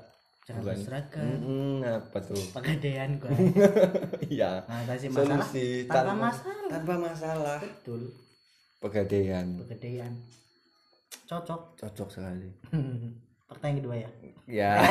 jangan 0.42 0.73
seragam. 0.75 1.20
Hmm, 1.38 1.85
apa 1.85 2.18
tuh 2.18 2.40
Pegadaian 2.51 3.12
gua. 3.16 3.29
iya 4.33 4.64
Mengatasi 4.64 5.07
masalah 5.09 5.37
solusi 5.38 5.66
tanpa 5.85 6.14
masalah. 6.16 6.66
tanpa 6.66 6.94
masalah 6.96 7.59
Betul. 7.61 8.03
pegadaian 8.79 9.46
Pegadaian. 9.61 10.12
Cocok. 11.27 11.77
cocok 11.77 12.09
sekali 12.11 12.49
Pertanyaan 13.49 13.77
kedua 13.79 13.94
ya. 13.99 14.11
ya 14.49 14.73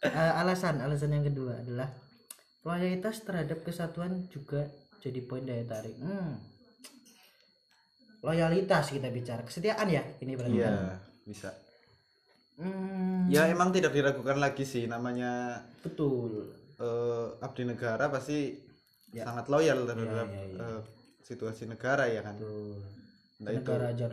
Eh, 0.00 0.32
alasan 0.34 0.80
alasan 0.80 1.12
yang 1.12 1.22
kedua 1.22 1.52
adalah 1.54 1.84
loyalitas 2.62 3.20
terhadap 3.20 3.60
kesatuan 3.60 4.28
juga 4.28 4.68
jadi 4.98 5.20
poin 5.22 5.42
daya 5.42 5.64
tarik. 5.64 5.96
Hmm. 5.96 6.36
Loyalitas 8.20 8.92
kita 8.92 9.08
bicara 9.08 9.40
kesetiaan 9.40 9.88
ya 9.88 10.04
ini 10.18 10.32
berarti. 10.34 10.52
kan? 10.54 10.60
iya 10.68 10.76
bisa 11.22 11.50
Hmm, 12.54 13.24
ya 13.26 13.48
emang 13.48 13.72
tidak 13.72 13.88
diragukan 13.90 14.36
lagi 14.36 14.62
sih 14.62 14.84
namanya 14.84 15.56
betul. 15.80 16.52
eh, 16.76 17.26
abdi 17.40 17.64
negara 17.64 18.04
pasti 18.06 18.52
sangat 19.10 19.48
loyal 19.48 19.88
terhadap 19.88 20.28
Ya, 20.28 20.36
ya, 20.36 20.44
ya. 20.44 20.60
eh, 20.68 20.80
situasi 21.22 21.64
negara 21.64 22.04
ya 22.04 22.20
kan 22.20 22.36
Betul. 22.36 22.76
Nah, 23.40 23.50
itu 23.50 23.64
negara 23.64 23.84
aja 23.88 24.06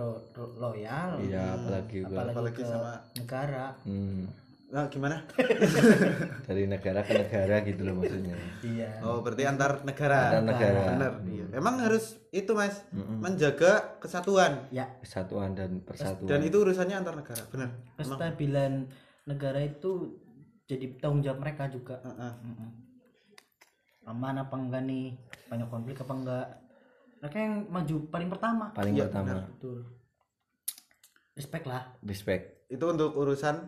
loyal. 0.55 1.09
iya 1.19 1.43
apalagi 1.53 1.97
gua 1.99 2.23
Apalagi, 2.23 2.31
Apalagi 2.31 2.55
ke 2.55 2.63
sama- 2.63 3.03
negara. 3.13 3.65
hmm, 3.83 4.23
nah, 4.67 4.85
gimana 4.87 5.23
dari 6.47 6.63
negara 6.65 6.99
ke 7.01 7.13
negara 7.15 7.55
gitu 7.63 7.81
loh 7.81 7.95
maksudnya 7.97 8.35
Iya. 8.59 8.99
oh 8.99 9.23
berarti 9.23 9.43
antar 9.43 9.81
negara 9.81 10.33
Antar 10.33 10.43
negara. 10.45 10.81
benar 10.91 11.11
iya. 11.23 11.45
emang 11.51 11.75
harus 11.79 12.19
itu 12.29 12.51
mas 12.51 12.83
menjaga 12.93 13.95
kesatuan 13.97 14.67
Ya, 14.69 14.91
kesatuan 14.99 15.53
dan 15.53 15.79
persatuan 15.81 16.27
dan 16.27 16.39
itu 16.41 16.57
urusannya 16.57 16.95
antar 16.95 17.15
negara 17.15 17.43
benar 17.47 17.69
kestabilan 17.95 18.91
negara 19.23 19.59
itu 19.61 20.19
jadi 20.67 20.99
tanggung 20.99 21.23
jawab 21.23 21.39
mereka 21.39 21.71
juga. 21.71 21.95
Heeh. 22.03 22.33
Mm-mm. 22.43 22.69
Aman 24.05 24.35
apa 24.35 24.51
enggak 24.53 24.83
nih? 24.83 25.15
Banyak 25.47 25.67
konflik 25.67 25.95
apa 25.95 26.11
enggak? 26.11 26.47
Mereka 27.17 27.37
yang 27.37 27.55
maju 27.67 27.95
paling 28.07 28.27
pertama. 28.27 28.65
paling 28.71 28.91
Iya, 28.91 29.07
pertama 29.07 29.47
Betul. 29.47 29.87
Respect 31.33 31.65
lah 31.65 31.83
respect 32.01 32.43
itu 32.67 32.83
untuk 32.83 33.15
urusan 33.15 33.63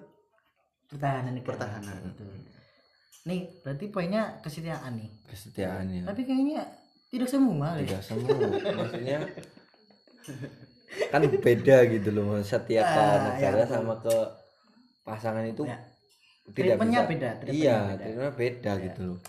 pertahanan 0.89 1.31
negara. 1.33 1.49
Pertahanan. 1.55 1.97
Betul. 2.03 2.27
Nih, 3.25 3.41
berarti 3.61 3.85
poinnya 3.87 4.41
kesetiaan 4.41 4.97
nih. 4.97 5.09
kesetiaan 5.27 5.85
ya 5.87 6.01
Tapi 6.03 6.21
kayaknya 6.23 6.65
tidak 7.09 7.29
semua 7.29 7.77
ya. 7.77 7.85
tidak 7.85 8.01
semua 8.01 8.37
maksudnya 8.73 9.17
kan 11.09 11.21
beda 11.21 11.77
gitu 11.87 12.09
loh 12.09 12.23
Mas. 12.33 12.49
setia 12.49 12.81
ke 12.81 12.89
Ah, 12.89 13.17
negara 13.33 13.61
ya, 13.61 13.65
betul. 13.65 13.69
sama 13.71 13.93
ke 14.01 14.15
pasangan 15.03 15.45
itu 15.45 15.63
Ya. 15.65 15.77
tidak 16.49 16.75
bisa 16.81 17.01
beda, 17.05 17.29
treatmentnya 17.37 17.53
iya 17.53 17.77
beda. 17.93 18.27
beda 18.33 18.71
gitu 18.83 19.01
loh 19.05 19.19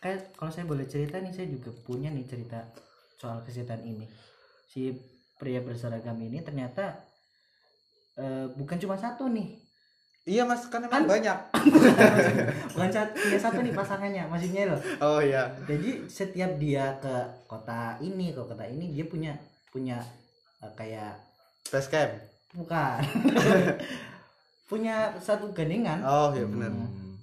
Kayak 0.00 0.32
kalau 0.32 0.48
saya 0.48 0.64
boleh 0.64 0.88
cerita 0.88 1.20
nih, 1.20 1.28
saya 1.28 1.44
juga 1.44 1.68
punya 1.84 2.08
nih 2.08 2.24
cerita 2.24 2.56
soal 3.16 3.44
kesetiaan 3.44 3.84
ini. 3.84 4.08
Si 4.64 4.96
pria 5.36 5.60
berseragam 5.60 6.16
ini 6.16 6.40
ternyata 6.40 7.04
eh, 8.16 8.48
bukan 8.48 8.80
cuma 8.80 8.96
satu 8.96 9.28
nih. 9.28 9.59
Iya 10.30 10.42
mas 10.44 10.62
kan 10.64 10.78
emang 10.80 11.04
banyak 11.04 11.38
Bukan 12.70 12.86
satu, 12.88 13.10
punya 13.12 13.38
satu 13.40 13.58
nih 13.58 13.74
pasangannya, 13.74 14.22
maksudnya 14.24 14.62
loh. 14.64 14.80
oh 15.00 15.18
iya 15.20 15.50
Jadi 15.64 16.06
setiap 16.06 16.54
dia 16.56 16.94
ke 16.96 17.14
kota 17.44 17.98
ini, 17.98 18.30
ke 18.30 18.38
kota 18.40 18.62
ini 18.64 18.94
dia 18.94 19.04
punya 19.04 19.34
punya 19.68 19.98
eh, 20.60 20.72
kayak 20.72 21.18
base 21.66 21.88
camp 21.88 22.12
bukan. 22.52 23.02
punya 24.70 24.96
satu 25.18 25.50
gandengan. 25.50 25.98
oh 26.00 26.30
iya 26.30 26.46
benar 26.46 26.70
Hmm, 26.70 27.18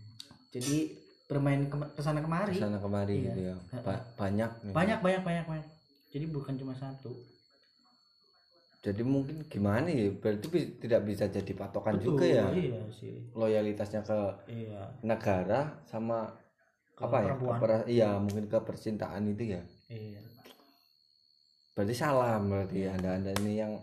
Jadi 0.50 0.92
bermain 1.26 1.64
ke 1.64 1.76
ke 1.90 2.02
sana 2.02 2.20
kemari. 2.20 2.56
sana 2.56 2.76
kemari 2.78 3.16
Iya. 3.18 3.26
gitu 3.26 3.40
ya 3.46 3.56
Ba- 3.82 4.04
banyak 4.18 4.52
nih. 4.62 4.74
Banyak 4.74 5.00
banyak 5.02 5.22
banyak 5.22 5.46
banyak. 5.46 5.68
Jadi 6.10 6.26
bukan 6.28 6.56
cuma 6.56 6.72
satu. 6.74 7.12
Jadi 8.88 9.04
mungkin 9.04 9.44
gimana 9.52 9.92
ya? 9.92 10.08
Berarti 10.16 10.48
bi- 10.48 10.72
tidak 10.80 11.04
bisa 11.04 11.28
jadi 11.28 11.52
patokan 11.52 12.00
Betul, 12.00 12.16
juga 12.16 12.24
ya? 12.24 12.48
Iya 12.56 12.82
sih. 12.88 13.16
loyalitasnya 13.36 14.00
ke 14.02 14.20
Iya. 14.48 14.80
negara 15.04 15.76
sama 15.84 16.32
apa 16.96 17.18
ya? 17.20 17.36
iya 17.86 18.10
mungkin 18.16 18.48
ke 18.48 18.58
percintaan 18.64 19.28
itu 19.28 19.60
ya? 19.60 19.62
Iya. 19.92 20.24
berarti 21.76 21.94
salah 21.94 22.42
berarti 22.42 22.90
anda 22.90 23.22
anda 23.22 23.30
ini 23.38 23.62
yang 23.62 23.78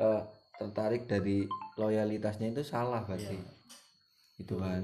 eh, 0.00 0.22
tertarik 0.58 1.06
dari 1.06 1.46
loyalitasnya 1.78 2.50
itu 2.50 2.64
salah 2.64 3.04
berarti? 3.04 3.38
Gitu 4.34 4.58
kan? 4.58 4.82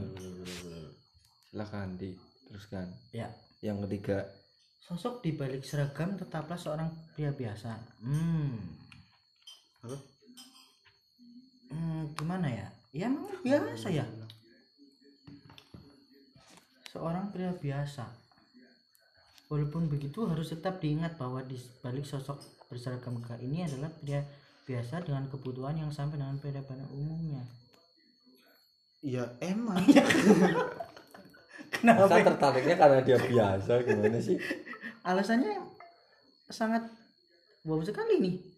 silakan 1.51 1.99
diteruskan 1.99 2.87
ya. 3.11 3.27
Yang 3.59 3.89
ketiga? 3.89 4.19
Sosok 4.79 5.25
di 5.25 5.33
balik 5.33 5.65
seragam 5.65 6.15
tetaplah 6.15 6.55
seorang 6.55 6.93
pria 7.17 7.33
biasa. 7.33 7.73
Hmm 8.05 8.84
Apa? 9.85 9.99
Hmm, 11.71 12.03
gimana 12.17 12.49
ya? 12.49 12.69
Ya 12.95 13.11
emang 13.11 13.29
biasa 13.45 13.91
ya? 13.93 14.07
seorang 16.95 17.35
pria 17.35 17.51
biasa. 17.51 18.07
Walaupun 19.51 19.91
begitu 19.91 20.25
harus 20.31 20.55
tetap 20.55 20.79
diingat 20.79 21.19
bahwa 21.19 21.43
di 21.43 21.59
balik 21.83 22.07
sosok 22.07 22.39
berseragam 22.71 23.19
gagah 23.19 23.43
ini 23.43 23.67
adalah 23.67 23.91
pria 23.91 24.23
biasa 24.65 25.03
dengan 25.05 25.27
kebutuhan 25.29 25.77
yang 25.77 25.91
sama 25.91 26.15
dengan 26.15 26.39
pria 26.39 26.63
pada 26.63 26.87
umumnya. 26.95 27.43
Ya 29.03 29.27
emang. 29.43 29.83
Masa 31.85 32.25
tertariknya 32.25 32.77
karena 32.79 32.99
dia 33.05 33.19
biasa 33.21 33.85
gimana 33.85 34.17
sih? 34.23 34.41
Alasannya 35.05 35.61
sangat 36.49 36.89
wow 37.67 37.83
sekali 37.85 38.23
nih 38.23 38.54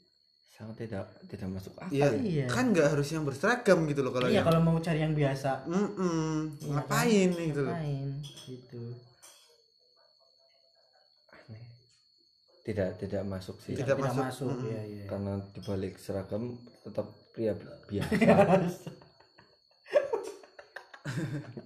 sangat 0.56 0.88
tidak 0.88 1.04
tidak 1.28 1.48
masuk 1.52 1.76
akal. 1.76 1.92
Ya 1.92 2.08
Iya. 2.16 2.48
kan 2.48 2.72
nggak 2.72 2.96
harus 2.96 3.08
yang 3.12 3.28
berseragam 3.28 3.84
gitu 3.84 4.00
loh 4.00 4.12
kalau 4.16 4.32
iya 4.32 4.40
yang 4.40 4.46
kalau 4.48 4.60
mau 4.64 4.80
cari 4.80 5.04
yang 5.04 5.12
biasa. 5.12 5.68
Mm-mm, 5.68 6.56
Iya 6.56 6.72
ngapain 6.72 7.28
nih 7.36 7.46
gitu 7.52 7.60
loh. 7.60 7.76
Ngapain? 7.76 8.08
Gitu. 8.24 8.82
Tidak 12.66 12.88
tidak 12.98 13.22
masuk 13.22 13.56
sih. 13.62 13.76
Tidak 13.78 13.94
tidak 13.94 14.00
masuk. 14.00 14.24
masuk, 14.26 14.48
Mm-mm. 14.50 14.66
iya 14.72 14.82
iya. 14.82 15.04
Karena 15.06 15.32
dibalik 15.54 15.94
seragam 16.00 16.56
tetap 16.82 17.06
pria 17.30 17.52
biasa. 17.86 18.16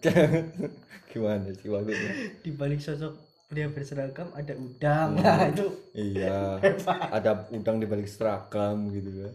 Gimana 1.10 1.46
sih 1.56 1.66
maksudnya? 1.66 2.10
Di 2.44 2.50
balik 2.54 2.78
sosok 2.78 3.29
pria 3.50 3.66
berseragam 3.66 4.30
ada 4.30 4.54
udang. 4.54 5.18
Nah 5.18 5.42
itu 5.52 5.66
iya. 5.98 6.62
ada 7.18 7.50
udang 7.50 7.82
di 7.82 7.86
balik 7.90 8.06
seragam 8.06 8.86
gitu 8.94 9.26
kan 9.26 9.34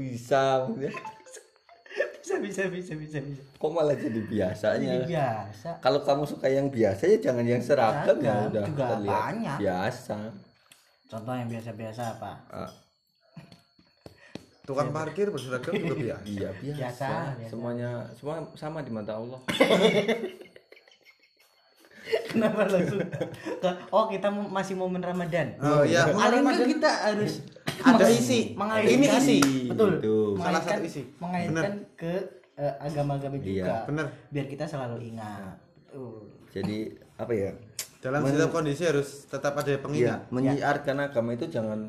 bisa 0.00 0.64
maksudnya. 0.64 0.92
Bisa 2.24 2.40
bisa 2.40 2.62
bisa 2.72 2.92
bisa 2.96 3.18
bisa. 3.20 3.42
Kok 3.60 3.68
malah 3.68 3.92
jadi 3.92 4.16
Jadi 4.16 4.32
biasanya 4.32 5.04
biasa. 5.04 5.68
Kalau 5.84 6.00
kamu 6.00 6.24
suka 6.24 6.48
yang 6.48 6.72
biasa 6.72 7.04
ya 7.04 7.16
jangan 7.20 7.44
yang 7.44 7.60
seragam 7.60 8.16
ya. 8.24 8.48
Udah 8.48 8.64
juga 8.64 8.84
terlihat 8.96 9.20
banyak. 9.20 9.56
biasa. 9.60 10.16
Contoh 11.04 11.34
yang 11.36 11.48
biasa-biasa 11.52 12.02
apa? 12.16 12.32
Ah, 12.48 12.72
tukang 14.64 14.88
parkir 14.88 15.28
berseragam 15.28 15.76
juga 15.76 15.94
biasa. 16.08 16.24
iya 16.24 16.50
biasa. 16.56 16.80
Biasa, 16.80 17.08
biasa. 17.36 17.50
semuanya 17.52 17.90
semua 18.16 18.36
sama 18.56 18.80
di 18.80 18.90
mata 18.90 19.12
Allah 19.20 19.40
kenapa 22.34 22.66
langsung? 22.66 23.00
Oh 23.88 24.04
kita 24.06 24.28
mau- 24.28 24.50
masih 24.50 24.74
momen 24.74 25.00
Ramadan? 25.00 25.54
Oh 25.56 25.80
iya. 25.80 26.04
Paling 26.04 26.42
Ramadan. 26.42 26.58
enggak 26.58 26.68
kita 26.68 26.90
harus 26.90 27.32
ada 27.80 28.06
isi. 28.06 28.40
mengaitkan 28.54 28.92
ini 28.92 29.06
isi. 29.08 29.38
Betul. 29.70 29.90
Gitu. 29.96 30.16
Salah 30.34 30.42
mengaitkan 30.52 30.74
satu 30.74 30.84
isi. 30.84 31.02
mengaitkan 31.16 31.72
ke 31.94 32.12
eh, 32.54 32.74
agama-agama 32.78 33.34
juga. 33.36 33.50
Iya, 33.50 33.74
bener. 33.84 34.06
biar 34.28 34.46
kita 34.46 34.64
selalu 34.64 34.96
ingat. 35.08 35.56
Betul. 35.86 36.26
Jadi 36.50 36.76
apa 37.14 37.32
ya? 37.32 37.50
Dalam 37.98 38.20
setiap 38.22 38.52
kondisi 38.52 38.84
harus 38.84 39.24
tetap 39.24 39.56
ada 39.56 39.64
Iya, 39.66 39.80
pengingat 39.80 40.20
menyiarkan 40.28 40.96
agama 41.00 41.32
itu 41.32 41.48
jangan 41.48 41.88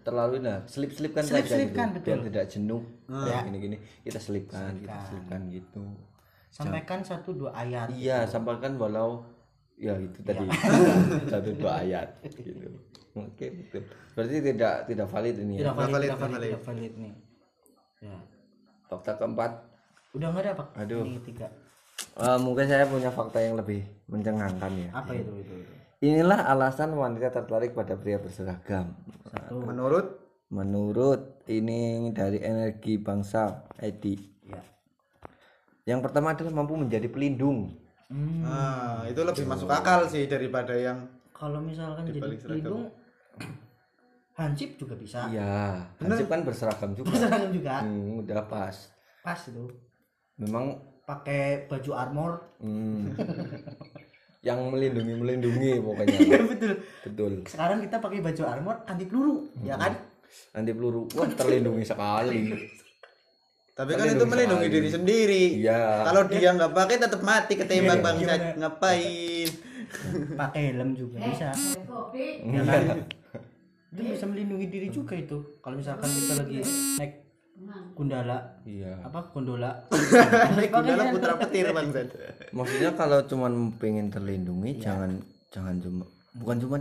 terlalu 0.00 0.38
nah 0.38 0.62
selip-selipkan 0.64 1.20
saja 1.20 1.34
gitu. 1.36 1.50
Selip-selipkan, 1.50 1.86
betul. 1.92 2.06
biar 2.06 2.18
tidak 2.24 2.46
jenuh 2.48 2.82
Ah. 3.06 3.26
ya 3.26 3.36
gini-gini. 3.44 3.76
Kita 4.00 4.16
selipkan 4.16 4.72
kita 4.76 4.96
selipkan 5.04 5.40
gitu. 5.50 5.82
Sampaikan 6.48 7.04
satu 7.04 7.36
dua 7.36 7.50
ayat. 7.52 7.92
Iya 7.92 8.24
sampaikan 8.24 8.74
walau 8.74 9.28
ya 9.76 9.94
itu 10.00 10.18
tadi. 10.24 10.44
Satu 11.32 11.50
dua 11.56 11.84
ayat 11.84 12.08
gitu. 12.24 12.68
Oke 13.16 13.48
betul 13.48 13.82
berarti 14.12 14.36
tidak 14.40 14.74
tidak 14.88 15.06
valid 15.08 15.36
ini 15.40 15.54
ya? 15.60 15.60
Tidak 15.68 15.76
valid, 15.76 15.92
valid, 15.92 16.08
tidak 16.08 16.20
valid, 16.20 16.32
valid. 16.32 16.48
tidak 16.48 16.64
valid 16.64 16.92
nih. 16.96 17.14
Ya. 18.04 18.18
Fakta 18.88 19.12
keempat. 19.16 19.52
Udah 20.16 20.28
nggak 20.32 20.42
ada 20.44 20.52
pak? 20.56 20.68
Aduh. 20.80 21.04
ini 21.04 21.20
ketiga 21.20 21.48
eh, 22.16 22.38
mungkin 22.40 22.64
saya 22.68 22.84
punya 22.88 23.10
fakta 23.12 23.38
yang 23.40 23.56
lebih 23.60 23.84
mencengangkan 24.08 24.72
ya. 24.76 24.90
Apa 24.92 25.12
itu 25.12 25.32
itu, 25.40 25.54
itu? 25.64 25.74
inilah 26.04 26.48
alasan 26.48 26.92
wanita 26.92 27.32
tertarik 27.32 27.72
pada 27.72 27.96
pria 27.96 28.20
berseragam. 28.20 28.96
Satu. 29.28 29.60
Menurut? 29.64 30.06
Menurut 30.52 31.42
ini 31.50 32.12
dari 32.14 32.38
energi 32.38 33.00
bangsa 33.00 33.66
Edi. 33.82 34.14
Ya. 34.46 34.62
Yang 35.88 36.00
pertama 36.06 36.32
adalah 36.32 36.52
mampu 36.54 36.78
menjadi 36.78 37.10
pelindung 37.10 37.74
Hmm, 38.06 38.46
nah, 38.46 39.02
itu 39.10 39.18
lebih 39.18 39.44
masuk 39.50 39.66
akal 39.66 40.06
sih 40.06 40.30
daripada 40.30 40.70
yang 40.78 41.10
kalau 41.34 41.58
misalkan 41.58 42.06
jadi 42.06 42.22
pelindung 42.38 42.94
hansip 44.36 44.76
juga 44.78 44.94
bisa. 44.94 45.26
Iya 45.32 45.84
Hansip 45.98 46.28
kan 46.28 46.44
berseragam 46.44 46.92
juga. 46.94 47.16
Seragam 47.16 47.50
juga. 47.50 47.82
Hmm, 47.82 48.22
udah 48.22 48.46
pas. 48.46 48.76
Pas 49.24 49.40
itu. 49.48 49.64
Memang 50.38 50.76
pakai 51.08 51.66
baju 51.66 51.90
armor. 51.96 52.32
Hmm, 52.62 53.10
yang 54.46 54.62
melindungi 54.70 55.14
melindungi 55.18 55.72
pokoknya. 55.82 56.18
Iya 56.22 56.38
betul. 56.46 56.72
Betul. 57.02 57.32
Sekarang 57.48 57.78
kita 57.82 57.96
pakai 57.98 58.20
baju 58.22 58.42
armor 58.46 58.76
anti 58.86 59.04
peluru 59.08 59.36
ya 59.66 59.74
kan? 59.74 59.98
Anti 60.54 60.72
peluru. 60.76 61.10
Wah 61.18 61.26
terlindungi 61.32 61.82
sekali 61.82 62.40
tapi 63.76 63.92
kan 63.92 64.08
itu 64.08 64.24
melindungi 64.24 64.68
diri 64.72 64.88
sendiri. 64.88 65.44
Iya. 65.60 66.08
Kalau 66.08 66.22
dia 66.32 66.48
nggak 66.56 66.72
pakai 66.72 66.96
tetap 66.96 67.20
mati 67.20 67.60
ketembak 67.60 68.00
bangsa 68.00 68.56
ngapain? 68.56 69.48
Pakai 70.32 70.62
helm 70.72 70.96
juga 70.96 71.20
bisa. 71.20 71.52
Hmm. 71.52 72.56
ya 72.56 72.62
kan? 72.64 72.82
Itu 73.92 74.00
bisa 74.00 74.24
melindungi 74.24 74.66
diri 74.72 74.88
juga 74.88 75.12
itu. 75.12 75.60
Kalau 75.60 75.76
misalkan 75.76 76.08
kita 76.08 76.32
lagi 76.40 76.64
naik 76.96 77.12
gundala. 77.92 78.38
Iya. 78.64 78.96
Apa? 79.04 79.28
Gondola. 79.36 79.84
Gundala 80.72 81.12
putra 81.12 81.36
petir 81.36 81.68
bangsa 81.68 82.08
maksudnya 82.56 82.96
kalau 82.96 83.28
cuman 83.28 83.76
pengen 83.76 84.08
terlindungi 84.08 84.80
jangan 84.80 85.20
jangan 85.52 85.76
cuma 85.84 86.04
bukan 86.32 86.56
cuma 86.64 86.76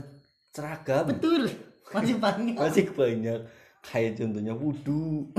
seragam. 0.56 1.12
Betul. 1.12 1.52
Masih 1.92 2.16
banyak. 2.24 2.56
Masih 2.56 2.88
banyak 2.96 3.65
kayak 3.86 4.18
contohnya 4.18 4.54
wudhu 4.58 5.30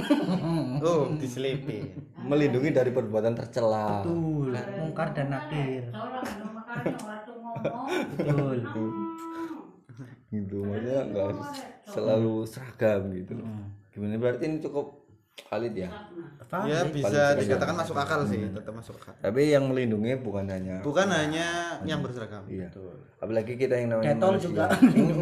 oh 0.83 1.03
diselipin 1.19 1.91
melindungi 2.19 2.71
dari 2.75 2.91
perbuatan 2.95 3.35
tercela. 3.35 4.03
Betul. 4.03 4.55
Mungkar 4.55 5.15
dan 5.15 5.35
nakir 5.35 5.85
betul. 8.17 8.59
gitu 10.27 10.59
maksudnya 10.67 10.99
nggak 11.09 11.25
harus 11.33 11.49
selalu 11.87 12.35
seragam 12.45 13.03
gitu 13.15 13.33
loh. 13.39 13.49
Gimana 13.95 14.19
berarti 14.21 14.45
ini 14.51 14.59
cukup 14.61 15.06
valid 15.39 15.75
ya? 15.77 15.89
Apa? 16.41 16.65
Ya 16.65 16.81
bisa 16.87 17.37
dikatakan 17.37 17.77
masuk 17.77 17.95
akal 17.95 18.25
sih 18.25 18.41
tetap 18.49 18.73
masuk 18.73 18.97
akal. 18.97 19.13
Tapi 19.21 19.53
yang 19.53 19.69
melindungi 19.69 20.17
bukan 20.17 20.49
hanya 20.49 20.81
bukan 20.81 21.07
hanya 21.07 21.77
yang 21.85 22.01
berseragam. 22.01 22.43
Iya. 22.49 22.73
Apalagi 23.17 23.55
kita 23.55 23.77
yang 23.77 23.93
namanya 23.93 24.17
Detol 24.17 24.31
manusia. 24.33 24.49
juga. 24.49 24.65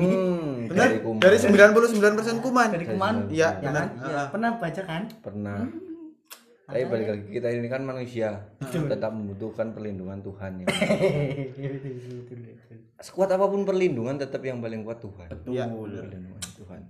Benar 0.71 0.87
dari 0.89 1.01
kuman. 1.01 1.21
dari 1.21 1.37
99% 1.37 2.41
kuman. 2.41 2.69
Dari 2.73 2.87
kuman. 2.89 3.15
Iya 3.29 3.49
ya 3.53 3.69
benar. 3.69 3.85
Kan 3.85 4.07
Iya. 4.07 4.23
pernah 4.31 4.51
baca 4.57 4.83
kan? 4.83 5.03
Pernah. 5.21 5.59
Tapi 6.65 6.81
balik 6.89 7.09
lagi 7.11 7.27
kita 7.29 7.49
ini 7.53 7.69
kan 7.69 7.83
manusia. 7.85 8.29
Tetap 8.65 9.13
membutuhkan 9.13 9.77
perlindungan 9.77 10.19
Tuhan 10.19 10.65
ya. 10.65 10.67
Betul 10.67 11.69
betul 11.75 12.39
betul 12.49 12.79
sekuat 12.95 13.29
apa 13.29 13.45
pun 13.45 13.69
perlindungan 13.69 14.17
tetap 14.17 14.41
yang 14.41 14.59
paling 14.59 14.81
kuat 14.81 14.97
Tuhan. 14.97 15.29
Iya. 15.45 15.69
perlindungan 15.69 16.41
Tuhan. 16.57 16.81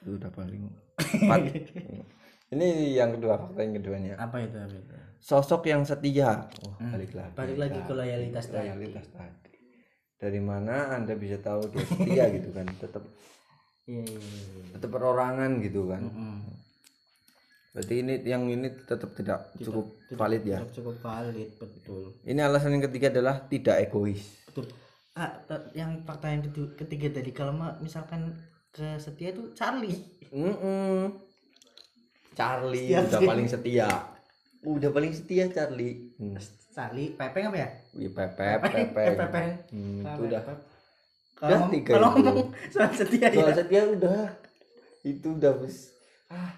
Itu 0.00 0.10
udah 0.16 0.30
paling 0.32 0.62
empat 0.98 1.40
ini 2.48 2.96
yang 2.96 3.12
kedua 3.16 3.36
fakta 3.36 3.60
yang 3.60 3.74
keduanya. 3.76 4.14
Apa 4.16 4.40
itu 4.40 4.56
apa 4.56 4.72
itu? 4.72 4.94
Sosok 5.20 5.68
yang 5.68 5.84
setia. 5.84 6.48
Wah, 6.64 6.76
balik 6.94 7.12
lagi. 7.12 7.34
Balik 7.36 7.58
lagi 7.60 7.78
ke 7.84 7.92
loyalitas 7.92 8.44
tadi. 8.48 8.72
Loyalitas 8.72 9.06
tadi. 9.12 9.56
Dari 10.18 10.40
mana 10.40 10.96
anda 10.96 11.12
bisa 11.14 11.36
tahu 11.38 11.68
dia 11.68 11.84
setia 11.84 12.24
gitu 12.40 12.50
kan? 12.56 12.66
Tetap 12.80 13.04
iya 13.88 14.04
iya 14.04 14.20
iya. 14.20 14.64
tetap 14.76 14.90
perorangan 14.92 15.50
gitu 15.64 15.88
kan? 15.88 16.04
Mm. 16.04 16.40
berarti 17.68 17.94
ini 18.00 18.14
yang 18.26 18.48
ini 18.48 18.74
tetap 18.74 19.12
tidak 19.14 19.54
cukup 19.60 19.92
valid 20.18 20.42
ya? 20.42 20.58
cukup 20.72 20.98
valid 20.98 21.52
betul. 21.62 22.16
Ini 22.26 22.40
alasan 22.42 22.74
yang 22.74 22.84
ketiga 22.90 23.12
adalah 23.12 23.44
tidak 23.46 23.76
egois. 23.86 24.24
Betul. 24.50 24.66
Ah 25.14 25.38
yang 25.76 26.02
fakta 26.02 26.32
yang 26.32 26.42
ketiga 26.74 27.22
tadi 27.22 27.30
kalau 27.30 27.54
misalkan 27.78 28.34
ke 28.74 28.98
setia 28.98 29.30
itu 29.30 29.54
Charlie. 29.54 29.94
Mm-mm. 30.34 31.27
Charlie 32.38 32.86
Setia 32.86 33.02
udah 33.02 33.18
sih. 33.18 33.26
paling 33.26 33.48
setia. 33.48 33.88
Udah 34.60 34.90
paling 34.90 35.12
setia 35.12 35.44
Charlie. 35.48 35.94
Hmm. 36.14 36.38
Charlie 36.70 37.10
Pepeng 37.10 37.50
apa 37.50 37.58
ya? 37.58 37.68
Wih, 37.92 38.10
pepep 38.12 38.58
Eh, 38.62 38.86
pepep 38.86 39.16
Pepeng 39.18 39.48
Hmm, 39.68 39.98
Nah, 40.00 40.14
itu 40.14 40.22
udah. 40.24 40.42
Kalau 41.34 41.58
tiga 41.68 41.92
kalau 41.92 42.08
itu. 42.12 42.20
ngomong 42.20 42.48
soal 42.68 42.90
setia 42.92 43.26
ya. 43.26 43.34
Soal 43.36 43.54
setia 43.56 43.82
udah. 43.88 44.22
Itu 45.02 45.28
udah 45.34 45.52
bes 45.56 45.76
ah 46.28 46.54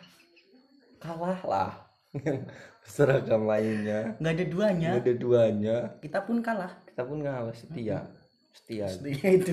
kalah 0.98 1.40
lah. 1.42 1.70
Yang 2.12 2.44
seragam 2.92 3.44
lainnya. 3.44 4.16
Nggak 4.16 4.32
ada 4.36 4.44
duanya. 4.46 4.90
Ada 4.96 5.12
duanya. 5.14 5.76
Kita 6.00 6.18
pun 6.20 6.40
kalah. 6.40 6.72
Kita 6.84 7.02
pun 7.02 7.20
nggak 7.20 7.56
setia. 7.56 8.04
Setia. 8.52 8.84
Setia 8.88 9.26
itu. 9.30 9.52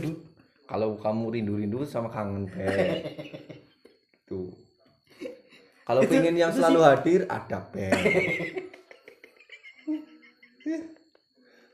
Kalau 0.63 0.95
kamu 0.95 1.31
rindu-rindu 1.31 1.87
sama 1.87 2.07
kangen 2.07 2.43
pet. 2.47 3.07
Tuh 4.27 4.51
kalau 5.87 6.03
pengen 6.03 6.35
yang 6.35 6.51
selalu 6.51 6.79
hadir 6.83 7.23
ada 7.31 7.63
pet 7.63 7.95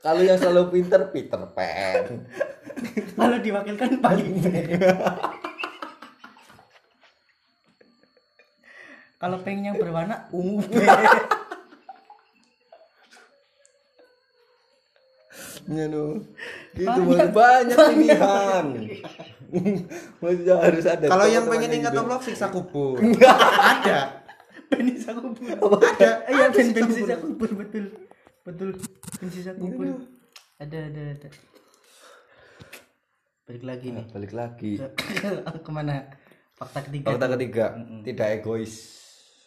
kalau 0.04 0.20
yang 0.20 0.36
selalu 0.36 0.68
pinter 0.68 1.08
Peter 1.08 1.40
Pan. 1.56 2.28
Kalau 3.16 3.36
diwakilkan 3.40 4.04
paling 4.04 4.36
kalau 9.16 9.40
pengen 9.40 9.72
yang 9.72 9.80
berwarna 9.80 10.28
ungu. 10.28 10.60
Ya 15.64 15.88
no 15.88 16.20
gitu 16.76 17.00
banyak, 17.08 17.32
banyak 17.32 17.78
pilihan 17.96 18.66
maksudnya 20.20 20.54
harus 20.58 20.84
ada 20.84 21.06
Kalau 21.06 21.26
yang 21.26 21.44
pengen 21.46 21.70
ingat. 21.78 21.92
Allah 21.92 22.18
siksa 22.20 22.46
kubur. 22.48 22.98
ada. 22.98 24.22
ben 24.64 24.86
sisa 24.90 25.12
kubur 25.14 25.46
Ada. 25.78 26.10
iya 26.26 26.46
ben 26.50 26.64
siksa 26.66 26.82
ben 26.82 26.90
sisa 26.90 27.16
kubur 27.16 27.50
betul. 27.54 27.84
Betul. 28.42 28.70
Ben 29.18 29.28
sisa 29.30 29.52
kubur 29.54 29.86
ada 30.56 30.78
ada 30.80 31.02
ada. 31.12 31.28
Balik 33.44 33.62
lagi 33.62 33.86
nih. 33.92 34.04
Balik 34.08 34.32
lagi. 34.32 34.72
Ke 35.60 35.70
mana? 35.70 36.08
Fakta 36.54 36.80
ketiga. 36.80 37.06
Fakta 37.12 37.26
ketiga. 37.36 37.66
Tidak 38.00 38.28
egois. 38.40 38.74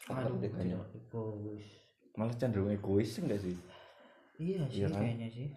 Fakta 0.05 0.29
aduh 0.29 0.37
tidak 0.37 0.85
egois. 0.93 1.67
Malah 2.13 2.35
cenderung 2.37 2.69
egois 2.69 3.09
enggak 3.17 3.41
sih? 3.41 3.55
Iya 4.37 4.69
sih 4.69 4.85
Iya 4.85 4.87
kan? 4.89 5.01
kayaknya 5.01 5.29
sih 5.33 5.47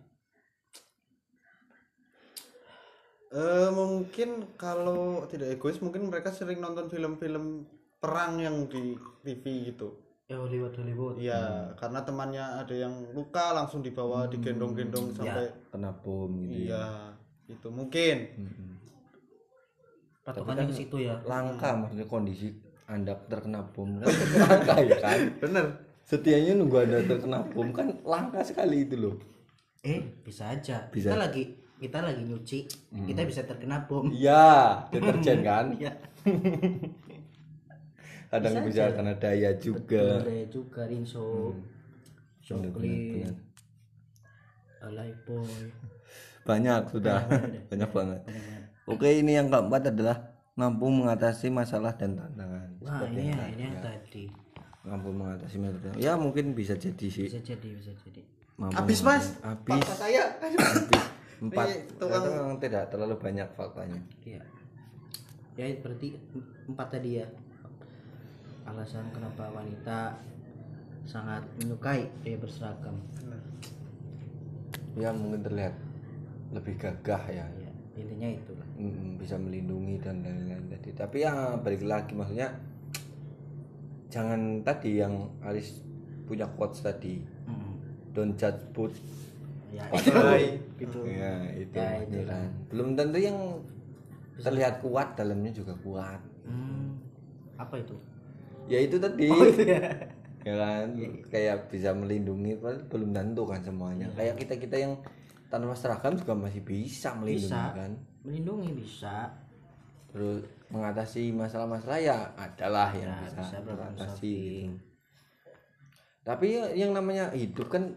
Eh, 3.31 3.71
mungkin 3.71 4.43
kalau 4.59 5.23
tidak 5.31 5.55
egois 5.55 5.79
mungkin 5.79 6.11
mereka 6.11 6.35
sering 6.35 6.59
nonton 6.59 6.91
film-film 6.91 7.63
perang 8.03 8.43
yang 8.43 8.67
di 8.67 8.99
TV 9.23 9.45
gitu. 9.71 9.95
ya 10.27 10.39
Hollywood 10.39 10.75
Hollywood 10.75 11.15
Iya, 11.19 11.75
karena 11.75 12.03
temannya 12.03 12.43
ada 12.63 12.71
yang 12.71 12.95
luka 13.11 13.51
langsung 13.51 13.83
dibawa 13.83 14.31
digendong-gendong 14.31 15.11
sampai 15.11 15.51
kena 15.71 15.91
bom 15.93 16.31
gitu 16.43 16.71
ya. 16.71 16.79
iya, 16.79 16.85
itu 17.51 17.67
mungkin. 17.67 18.17
Mm-mm. 18.39 18.71
patokannya 20.21 20.71
ke 20.71 20.75
situ 20.77 20.97
ya 21.03 21.19
langka 21.27 21.75
maksudnya 21.75 22.07
kondisi 22.07 22.55
anda 22.87 23.15
terkena 23.27 23.67
bom 23.75 23.99
kan 23.99 24.07
langka 24.47 24.75
ya 24.85 24.97
kan 25.01 25.21
Bener. 25.43 25.65
setianya 26.05 26.55
nunggu 26.55 26.77
anda 26.79 26.99
terkena 27.03 27.43
bom 27.51 27.75
kan 27.75 27.91
langka 28.05 28.45
sekali 28.45 28.87
itu 28.87 28.95
loh 28.95 29.17
eh 29.83 29.99
bisa 30.23 30.53
aja 30.53 30.87
Bisa. 30.93 31.11
kita 31.11 31.17
lagi 31.19 31.43
kita 31.81 32.05
lagi 32.05 32.23
nyuci 32.29 32.59
kita 33.09 33.25
bisa 33.25 33.41
terkena 33.49 33.89
bom. 33.89 34.13
Iya 34.13 34.85
deterjen 34.93 35.41
kan? 35.49 35.67
Iya. 35.81 35.93
kadang 38.31 38.63
bisa 38.63 38.95
kena 38.95 39.19
daya 39.19 39.51
juga. 39.59 40.23
ada 40.23 40.47
juga 40.47 40.87
rinso 40.87 41.51
coklit 42.45 43.27
benar. 43.27 43.37
alay 44.87 45.11
boy. 45.27 45.49
Banyak 46.47 46.83
sudah. 46.95 47.27
Banyak 47.73 47.91
banget 47.91 48.21
oke 48.91 49.07
ini 49.07 49.39
yang 49.39 49.49
keempat 49.49 49.95
adalah 49.95 50.17
mampu 50.59 50.87
mengatasi 50.91 51.49
masalah 51.49 51.95
dan 51.97 52.19
tantangan. 52.19 52.69
Wah 52.83 53.07
ini 53.09 53.33
ya 53.33 53.45
ini 53.55 53.63
yang 53.71 53.79
tadi. 53.81 54.25
Mampu 54.85 55.09
mengatasi 55.15 55.57
masalah. 55.57 55.97
Ya 55.97 56.13
mungkin 56.19 56.53
bisa 56.53 56.75
jadi 56.75 57.07
sih. 57.07 57.31
Bisa 57.31 57.41
jadi 57.41 57.69
bisa 57.73 57.93
jadi. 58.05 58.23
Mampu 58.61 58.77
Habis, 58.77 59.01
Mas. 59.01 59.25
habis. 59.41 59.85
Saya. 59.97 60.37
Habis 60.37 60.61
empat. 61.41 61.67
Ini 61.67 61.77
itu 61.89 61.95
tukang- 61.97 62.29
memang 62.29 62.59
tidak 62.61 62.85
terlalu 62.93 63.15
banyak 63.17 63.49
faktanya. 63.57 64.01
Iya. 64.25 64.43
Ya 65.57 65.65
berarti 65.81 66.09
empat 66.69 66.89
tadi 66.93 67.11
ya. 67.21 67.27
Alasan 68.69 69.09
kenapa 69.11 69.51
wanita 69.51 70.21
sangat 71.09 71.43
menyukai 71.59 72.07
pria 72.23 72.37
berseragam. 72.39 72.97
Ya 74.95 75.11
mungkin 75.11 75.43
terlihat 75.43 75.75
lebih 76.53 76.77
gagah 76.77 77.23
ya. 77.33 77.47
Ya 77.57 77.71
intinya 77.97 78.29
itulah. 78.31 78.69
Mm, 78.79 79.19
bisa 79.19 79.37
melindungi 79.37 80.01
dan 80.01 80.23
lain-lain 80.23 80.71
tadi. 80.71 80.91
Tapi 80.95 81.17
ya 81.25 81.57
balik 81.61 81.85
lagi 81.85 82.13
maksudnya 82.15 82.55
jangan 84.11 84.63
tadi 84.65 85.01
yang 85.03 85.29
Aris 85.45 85.83
punya 86.27 86.47
quotes 86.55 86.85
tadi. 86.85 87.21
Mm. 87.49 87.71
don't 88.11 88.35
judge 88.35 88.59
book 88.75 88.91
ya 89.71 89.85
Hai. 89.89 90.59
itu 90.77 90.99
ya 91.05 91.33
itu 91.53 91.75
Ya, 91.75 92.03
itu. 92.03 92.19
kan 92.25 92.49
belum 92.67 92.89
tentu 92.95 93.19
yang 93.19 93.39
terlihat 94.37 94.81
kuat 94.81 95.15
dalamnya 95.15 95.51
juga 95.51 95.77
kuat 95.77 96.21
Hmm, 96.43 96.99
apa 97.55 97.77
itu 97.77 97.95
ya 98.67 98.79
itu 98.79 98.97
tadi 98.97 99.29
Oh, 99.29 99.45
ya 100.41 100.55
kan 100.57 100.89
kayak 101.29 101.69
bisa 101.69 101.93
melindungi 101.93 102.57
belum 102.89 103.11
tentu 103.11 103.45
kan 103.45 103.61
semuanya 103.61 104.09
Iya. 104.09 104.17
kayak 104.17 104.35
kita 104.39 104.55
kita 104.59 104.77
yang 104.79 104.93
tanpa 105.47 105.75
seragam 105.75 106.15
juga 106.15 106.33
masih 106.33 106.63
bisa 106.63 107.13
melindungi 107.15 107.47
Bisa. 107.47 107.77
kan 107.77 107.93
melindungi 108.23 108.71
bisa 108.75 109.17
terus 110.09 110.43
mengatasi 110.67 111.31
masalah-masalah 111.31 111.99
ya 111.99 112.19
adalah 112.35 112.91
yang 112.91 113.07
Ya, 113.07 113.19
bisa, 113.21 113.43
bisa 113.43 113.59
solving. 113.61 114.71
gitu. 114.71 114.89
tapi 116.23 116.47
ya- 116.53 116.75
yang 116.77 116.91
namanya 116.91 117.31
hidup 117.33 117.69
kan 117.69 117.91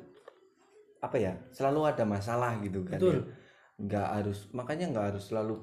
apa 1.04 1.18
ya 1.20 1.36
selalu 1.52 1.92
ada 1.92 2.08
masalah 2.08 2.56
gitu 2.64 2.88
kan 2.88 2.96
Betul. 2.96 3.20
ya. 3.20 3.24
nggak 3.84 4.08
harus 4.24 4.48
makanya 4.56 4.88
nggak 4.96 5.06
harus 5.12 5.24
selalu 5.28 5.60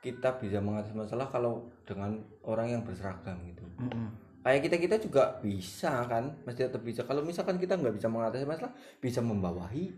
kita 0.00 0.40
bisa 0.40 0.62
mengatasi 0.62 0.94
masalah 0.94 1.26
kalau 1.28 1.68
dengan 1.82 2.22
orang 2.46 2.70
yang 2.70 2.82
berseragam 2.86 3.34
gitu. 3.50 3.66
Mm-mm. 3.82 4.08
kayak 4.46 4.62
kita 4.64 4.76
kita 4.78 4.96
juga 5.02 5.36
bisa 5.42 6.06
kan 6.06 6.30
mesti 6.46 6.70
tetap 6.70 6.80
bisa. 6.86 7.02
Kalau 7.04 7.20
misalkan 7.26 7.58
kita 7.58 7.74
nggak 7.76 7.98
bisa 7.98 8.06
mengatasi 8.08 8.46
masalah 8.46 8.72
bisa 9.02 9.20
membawahi 9.20 9.90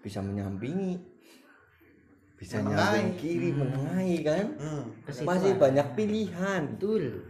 bisa 0.00 0.22
menyampingi 0.22 0.96
bisa 2.38 2.60
nyambung 2.60 3.16
kiri 3.18 3.50
menengahi 3.50 4.16
kan. 4.22 4.46
Hmm. 4.60 4.84
Masih 5.24 5.56
banyak 5.56 5.86
pilihan. 5.96 6.62
Betul. 6.76 7.24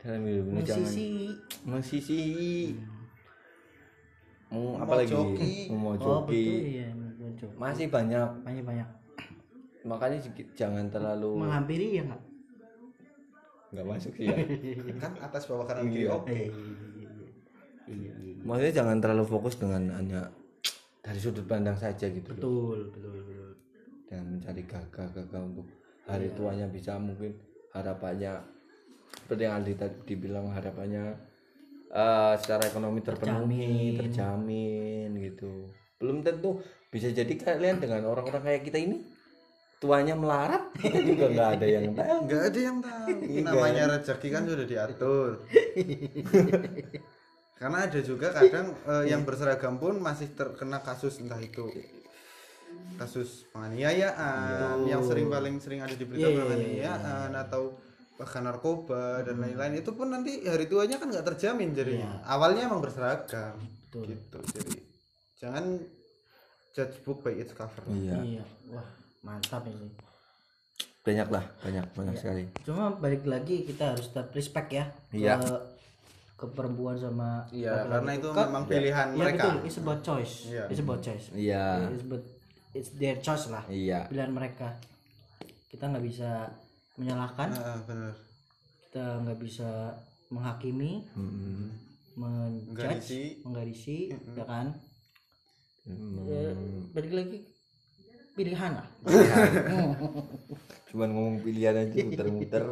Dalam 0.00 0.24
hidup 0.24 0.46
jangan 0.64 0.82
musisi 0.88 1.08
musisi 1.68 2.20
mau 4.48 4.76
apa 4.76 4.86
Mau 4.86 4.96
lagi 4.96 5.10
joki. 5.10 5.52
mau 5.68 5.90
oh 5.90 5.96
joki 5.96 6.42
betul 6.42 6.72
ya 6.74 6.88
mau 6.90 7.30
joki. 7.34 7.54
masih 7.54 7.86
banyak 7.88 8.28
banyak 8.42 8.64
banyak 8.64 8.88
makanya 9.82 10.18
jangan 10.52 10.84
terlalu 10.86 11.30
menghampiri 11.38 11.86
ya 11.94 12.02
nggak 12.04 12.22
nggak 13.70 13.86
masuk 13.86 14.12
sih 14.14 14.26
ya 14.26 14.36
Kan 15.02 15.12
atas 15.18 15.44
bawah 15.44 15.64
kanan 15.64 15.86
kiri 15.86 16.04
Iya. 16.04 16.12
oke. 16.14 16.32
iya 16.32 16.48
iya 17.88 18.12
iya 18.14 18.42
maksudnya 18.42 18.74
jangan 18.74 18.96
terlalu 18.98 19.24
fokus 19.26 19.54
dengan 19.56 19.82
hanya 19.90 20.20
dari 21.00 21.16
sudut 21.16 21.44
pandang 21.44 21.72
saja 21.74 22.04
gitu 22.04 22.26
loh. 22.26 22.36
betul 22.36 22.78
betul 22.90 23.10
betul 23.14 23.48
dan 24.08 24.24
mencari 24.26 24.62
gagah-gagah 24.62 25.42
untuk 25.42 25.68
hari 26.04 26.28
tuanya 26.32 26.64
bisa 26.66 26.96
mungkin 26.96 27.36
harapannya 27.70 28.40
seperti 29.14 29.42
yang 29.42 29.54
Aldi 29.58 29.72
tadi 29.74 29.96
dibilang 30.06 30.48
harapannya 30.48 31.12
eh, 31.88 32.34
secara 32.38 32.62
ekonomi 32.64 33.00
terpenuhi 33.00 33.96
Terjamin. 33.96 33.96
terjamin 33.96 35.08
gitu 35.24 35.52
belum 35.98 36.22
tentu 36.22 36.60
bisa 36.88 37.10
jadi 37.10 37.34
kalian 37.34 37.80
dengan 37.80 38.06
orang-orang 38.06 38.40
kayak 38.40 38.62
kita 38.64 38.78
ini 38.78 39.02
tuanya 39.78 40.14
melarat 40.14 40.72
kita 40.82 41.00
juga 41.00 41.26
nggak 41.30 41.48
ada 41.58 41.66
yang 41.66 41.84
tahu 41.94 42.16
Nggak 42.26 42.42
ada 42.50 42.58
yang 42.58 42.78
tahu. 42.82 43.08
Iya. 43.22 43.40
Namanya 43.46 43.82
rezeki 43.94 44.28
kan 44.28 44.42
sudah 44.42 44.66
diatur. 44.66 45.30
Karena 47.58 47.78
ada 47.86 48.00
juga 48.02 48.30
kadang 48.30 48.74
eh, 48.86 49.04
yang 49.06 49.22
berseragam 49.22 49.78
pun 49.78 49.98
masih 49.98 50.30
terkena 50.34 50.78
kasus 50.82 51.18
entah 51.18 51.38
itu 51.38 51.66
kasus 52.94 53.46
penganiayaan 53.50 54.84
yang 54.86 55.02
sering 55.02 55.30
paling 55.30 55.56
sering 55.58 55.80
ada 55.80 55.94
di 55.94 56.04
berita 56.04 56.26
Iya, 56.26 56.34
iya, 56.34 56.38
penganiayaan 56.42 57.30
atau 57.34 57.62
bahkan 58.18 58.42
narkoba 58.42 59.22
dan 59.22 59.38
lain-lain 59.38 59.78
itu 59.78 59.90
pun 59.90 60.10
nanti 60.10 60.42
hari 60.42 60.66
tuanya 60.66 60.98
kan 60.98 61.06
nggak 61.06 61.22
terjamin 61.24 61.70
jadi 61.70 62.02
awalnya 62.26 62.66
emang 62.66 62.82
berseragam 62.82 63.54
Betul. 63.86 64.10
gitu 64.10 64.38
jadi 64.52 64.74
jangan 65.38 65.64
judge 66.72 66.98
book 67.00 67.22
by 67.22 67.32
its 67.32 67.54
cover 67.54 67.86
iya 67.88 68.18
iya 68.20 68.44
wah 68.68 68.82
mantap 69.20 69.62
ini 69.64 69.86
banyak 71.00 71.28
lah 71.28 71.44
banyak 71.62 71.84
banyak 71.94 72.12
Iya. 72.12 72.20
sekali 72.20 72.42
cuma 72.62 72.90
balik 72.92 73.22
lagi 73.24 73.62
kita 73.62 73.94
harus 73.94 74.10
tetap 74.10 74.28
respect 74.30 74.68
ya 74.68 74.84
Iya. 75.08 75.38
ke 75.38 75.50
ke 76.36 76.46
perempuan 76.48 76.94
sama 76.94 77.42
Iya, 77.50 77.82
karena 77.88 78.12
itu 78.14 78.28
Kan- 78.28 78.46
memang 78.46 78.64
pilihan 78.66 79.06
Iya 79.08 79.16
mereka. 79.16 79.42
betul, 79.42 79.56
it's 79.64 79.78
about 79.78 80.00
choice. 80.00 80.34
Iya. 80.46 80.64
It's 80.68 80.78
about 80.78 81.00
choice. 81.00 81.26
iya 81.34 81.64
It's 81.88 82.04
about 82.04 82.24
it's 82.70 82.90
their 82.94 83.18
choice 83.18 83.46
lah. 83.48 83.64
iya 83.66 84.06
Pilihan 84.06 84.30
mereka. 84.30 84.70
Kita 85.66 85.90
nggak 85.90 86.04
bisa 86.04 86.46
menyalahkan, 86.98 87.48
Nah, 87.48 87.78
bener 87.86 88.12
kita 88.88 89.20
nggak 89.20 89.38
bisa 89.38 89.94
menghakimi. 90.28 91.04
Mm-mm. 91.12 91.70
menjudge 92.18 92.66
Menggarisi. 92.74 93.22
menggarisi 93.46 93.98
ya 94.34 94.42
kan? 94.42 94.74
Hmm. 95.86 96.26
Ya, 96.26 96.50
balik 96.90 97.12
lagi 97.14 97.38
pilihan 98.34 98.74
lah. 98.74 98.88
Cuman 100.90 101.08
ngomong 101.12 101.36
pilihan 101.38 101.78
aja 101.78 101.94
muter-muter. 102.02 102.62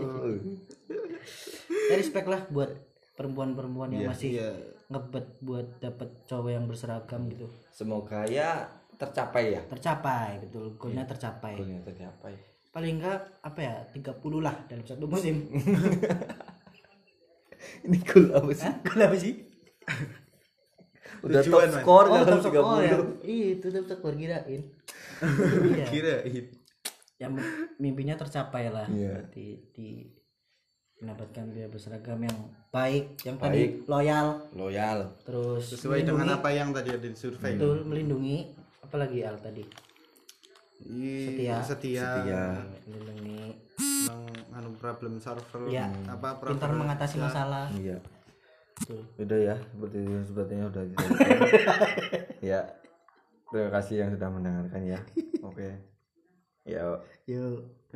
Ya 1.86 1.94
respect 1.94 2.26
lah 2.26 2.42
buat 2.50 2.74
perempuan-perempuan 3.14 3.94
yang 3.94 4.10
masih 4.10 4.40
Iya. 4.42 4.50
ngebet 4.88 5.26
buat 5.38 5.66
dapet 5.78 6.08
cowok 6.26 6.50
yang 6.50 6.64
berseragam 6.66 7.30
gitu. 7.30 7.46
Semoga 7.70 8.26
ya 8.26 8.66
tercapai 8.98 9.54
ya. 9.54 9.62
Tercapai 9.68 10.42
betul. 10.42 10.74
Goalnya 10.74 11.06
tercapai. 11.06 11.54
Goalnya 11.54 11.86
tercapai 11.86 12.55
paling 12.76 13.00
enggak 13.00 13.40
apa 13.40 13.60
ya 13.64 13.74
30 13.88 14.20
lah 14.44 14.52
dalam 14.68 14.84
satu 14.84 15.08
musim 15.08 15.48
ini 17.88 17.98
goal 18.04 18.36
apa 18.36 18.52
sih 18.52 18.68
Hah? 18.68 18.76
goal 18.84 19.00
apa 19.00 19.16
sih 19.16 19.34
udah 21.24 21.40
top 21.40 21.48
Tujuan, 21.48 21.68
Mas. 21.72 21.80
skor 21.80 22.04
oh, 22.04 22.12
dalam 22.12 22.26
top 22.28 22.42
skor, 22.44 22.76
30 22.76 22.84
ya. 22.84 22.96
Iya, 23.24 23.46
itu 23.56 23.66
top 23.72 23.98
skor 23.98 24.14
kirain. 24.14 24.62
iya. 25.72 25.86
Kirain. 25.88 26.44
Yang 27.16 27.32
mimpinya 27.80 28.14
tercapai 28.20 28.68
lah. 28.68 28.86
Iya. 28.86 29.24
Di, 29.32 29.58
di 29.72 29.88
mendapatkan 31.00 31.44
biaya 31.52 31.68
berseragam 31.68 32.20
yang 32.24 32.38
baik, 32.72 33.20
yang 33.24 33.36
Baik. 33.36 33.44
tadi 33.52 33.62
loyal, 33.84 34.26
loyal 34.56 34.98
terus 35.28 35.76
Sesuai 35.76 36.08
dengan 36.08 36.40
apa 36.40 36.48
yang 36.48 36.72
tadi 36.72 36.88
ada 36.88 37.04
di 37.04 37.12
survei. 37.12 37.52
betul 37.52 37.84
melindungi 37.84 38.48
apalagi 38.80 39.20
al 39.20 39.36
tadi 39.36 39.60
Setia. 40.80 41.56
setia. 41.62 42.04
Setia. 42.04 42.42
melindungi 42.84 43.56
Meng, 44.06 44.22
anu 44.54 44.70
problem 44.76 45.18
solver. 45.18 45.66
Ya. 45.66 45.90
Apa 46.06 46.38
pintar 46.38 46.70
problem- 46.70 46.86
mengatasi 46.86 47.16
masalah 47.18 47.66
iya 47.74 47.98
betul 48.76 49.00
udah 49.16 49.38
ya 49.40 49.56
seperti 49.56 49.98
sepertinya 50.20 50.64
udah 50.68 50.84
kita 50.84 51.04
ya 52.52 52.60
terima 53.48 53.70
kasih 53.72 53.94
yang 54.04 54.10
sudah 54.12 54.28
mendengarkan 54.28 54.82
ya 54.84 55.00
oke 55.40 55.68
ya 56.68 56.84
yuk 57.24 57.64